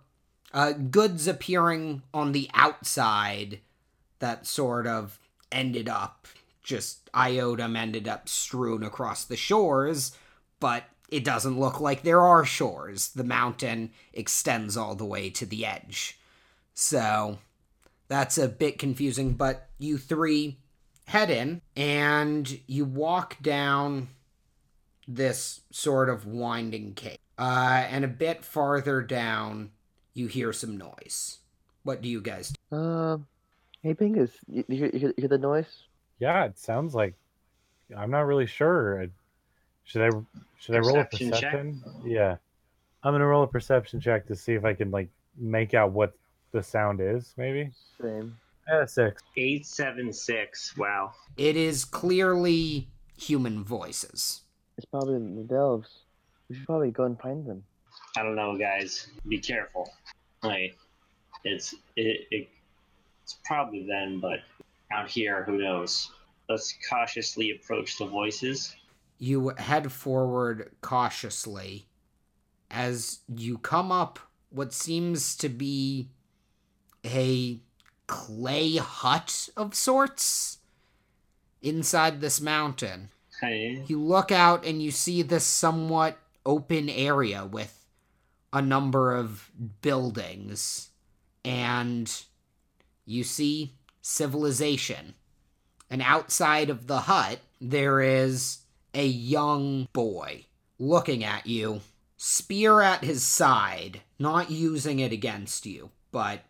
[0.54, 3.60] uh, goods appearing on the outside
[4.20, 5.20] that sort of
[5.52, 6.28] ended up
[6.70, 10.12] just iotum ended up strewn across the shores,
[10.60, 13.10] but it doesn't look like there are shores.
[13.10, 16.20] The mountain extends all the way to the edge.
[16.74, 17.40] So
[18.08, 20.58] that's a bit confusing, but you three
[21.06, 24.10] head in and you walk down
[25.08, 27.18] this sort of winding cave.
[27.38, 29.72] Uh, and a bit farther down,
[30.14, 31.40] you hear some noise.
[31.84, 32.78] What do you guys do?
[32.78, 33.28] Um,
[33.82, 35.84] hey, Bingus, you, you, hear, you hear- the noise?
[36.20, 37.16] Yeah, it sounds like
[37.96, 39.02] I'm not really sure.
[39.02, 39.10] I-
[39.90, 40.10] Should I
[40.60, 41.92] should I roll a Perception check?
[42.06, 42.38] Yeah.
[43.02, 46.14] I'm gonna roll a perception check to see if I can like make out what
[46.52, 47.72] the sound is, maybe.
[48.00, 48.38] Same.
[48.68, 49.24] Yeah, six.
[49.36, 50.78] Eight seven six.
[50.78, 51.14] Wow.
[51.38, 52.88] It is clearly
[53.18, 54.42] human voices.
[54.78, 55.90] It's probably the Delves.
[56.50, 57.64] We should probably go and find them.
[58.16, 59.08] I don't know, guys.
[59.28, 59.92] Be careful.
[60.44, 60.78] Like,
[61.46, 62.48] it's it, it
[63.24, 64.42] it's probably them, but
[64.92, 66.12] out here, who knows?
[66.48, 68.76] Let's cautiously approach the voices.
[69.20, 71.86] You head forward cautiously
[72.72, 76.10] as you come up what seems to be
[77.06, 77.60] a
[78.08, 80.58] clay hut of sorts
[81.62, 83.10] inside this mountain.
[83.42, 87.86] Hey, You look out and you see this somewhat open area with
[88.52, 89.52] a number of
[89.82, 90.90] buildings,
[91.46, 92.24] and
[93.06, 95.14] you see civilization.
[95.90, 98.59] And outside of the hut, there is
[98.94, 100.46] a young boy
[100.78, 101.82] looking at you,
[102.18, 106.42] spear at his side, not using it against you, but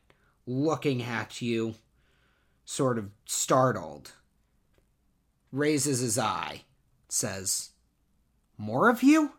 [0.45, 1.75] looking at you,
[2.65, 4.13] sort of startled.
[5.51, 6.61] Raises his eye
[7.09, 7.71] says,
[8.57, 9.31] More of you?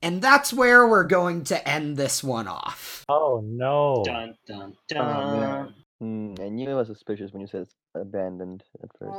[0.00, 3.04] And that's where we're going to end this one off.
[3.08, 4.02] Oh no.
[4.04, 5.40] dun dun Oh, dun.
[5.40, 5.74] man.
[6.00, 9.18] Hmm, I knew it was suspicious when you said it's abandoned at first.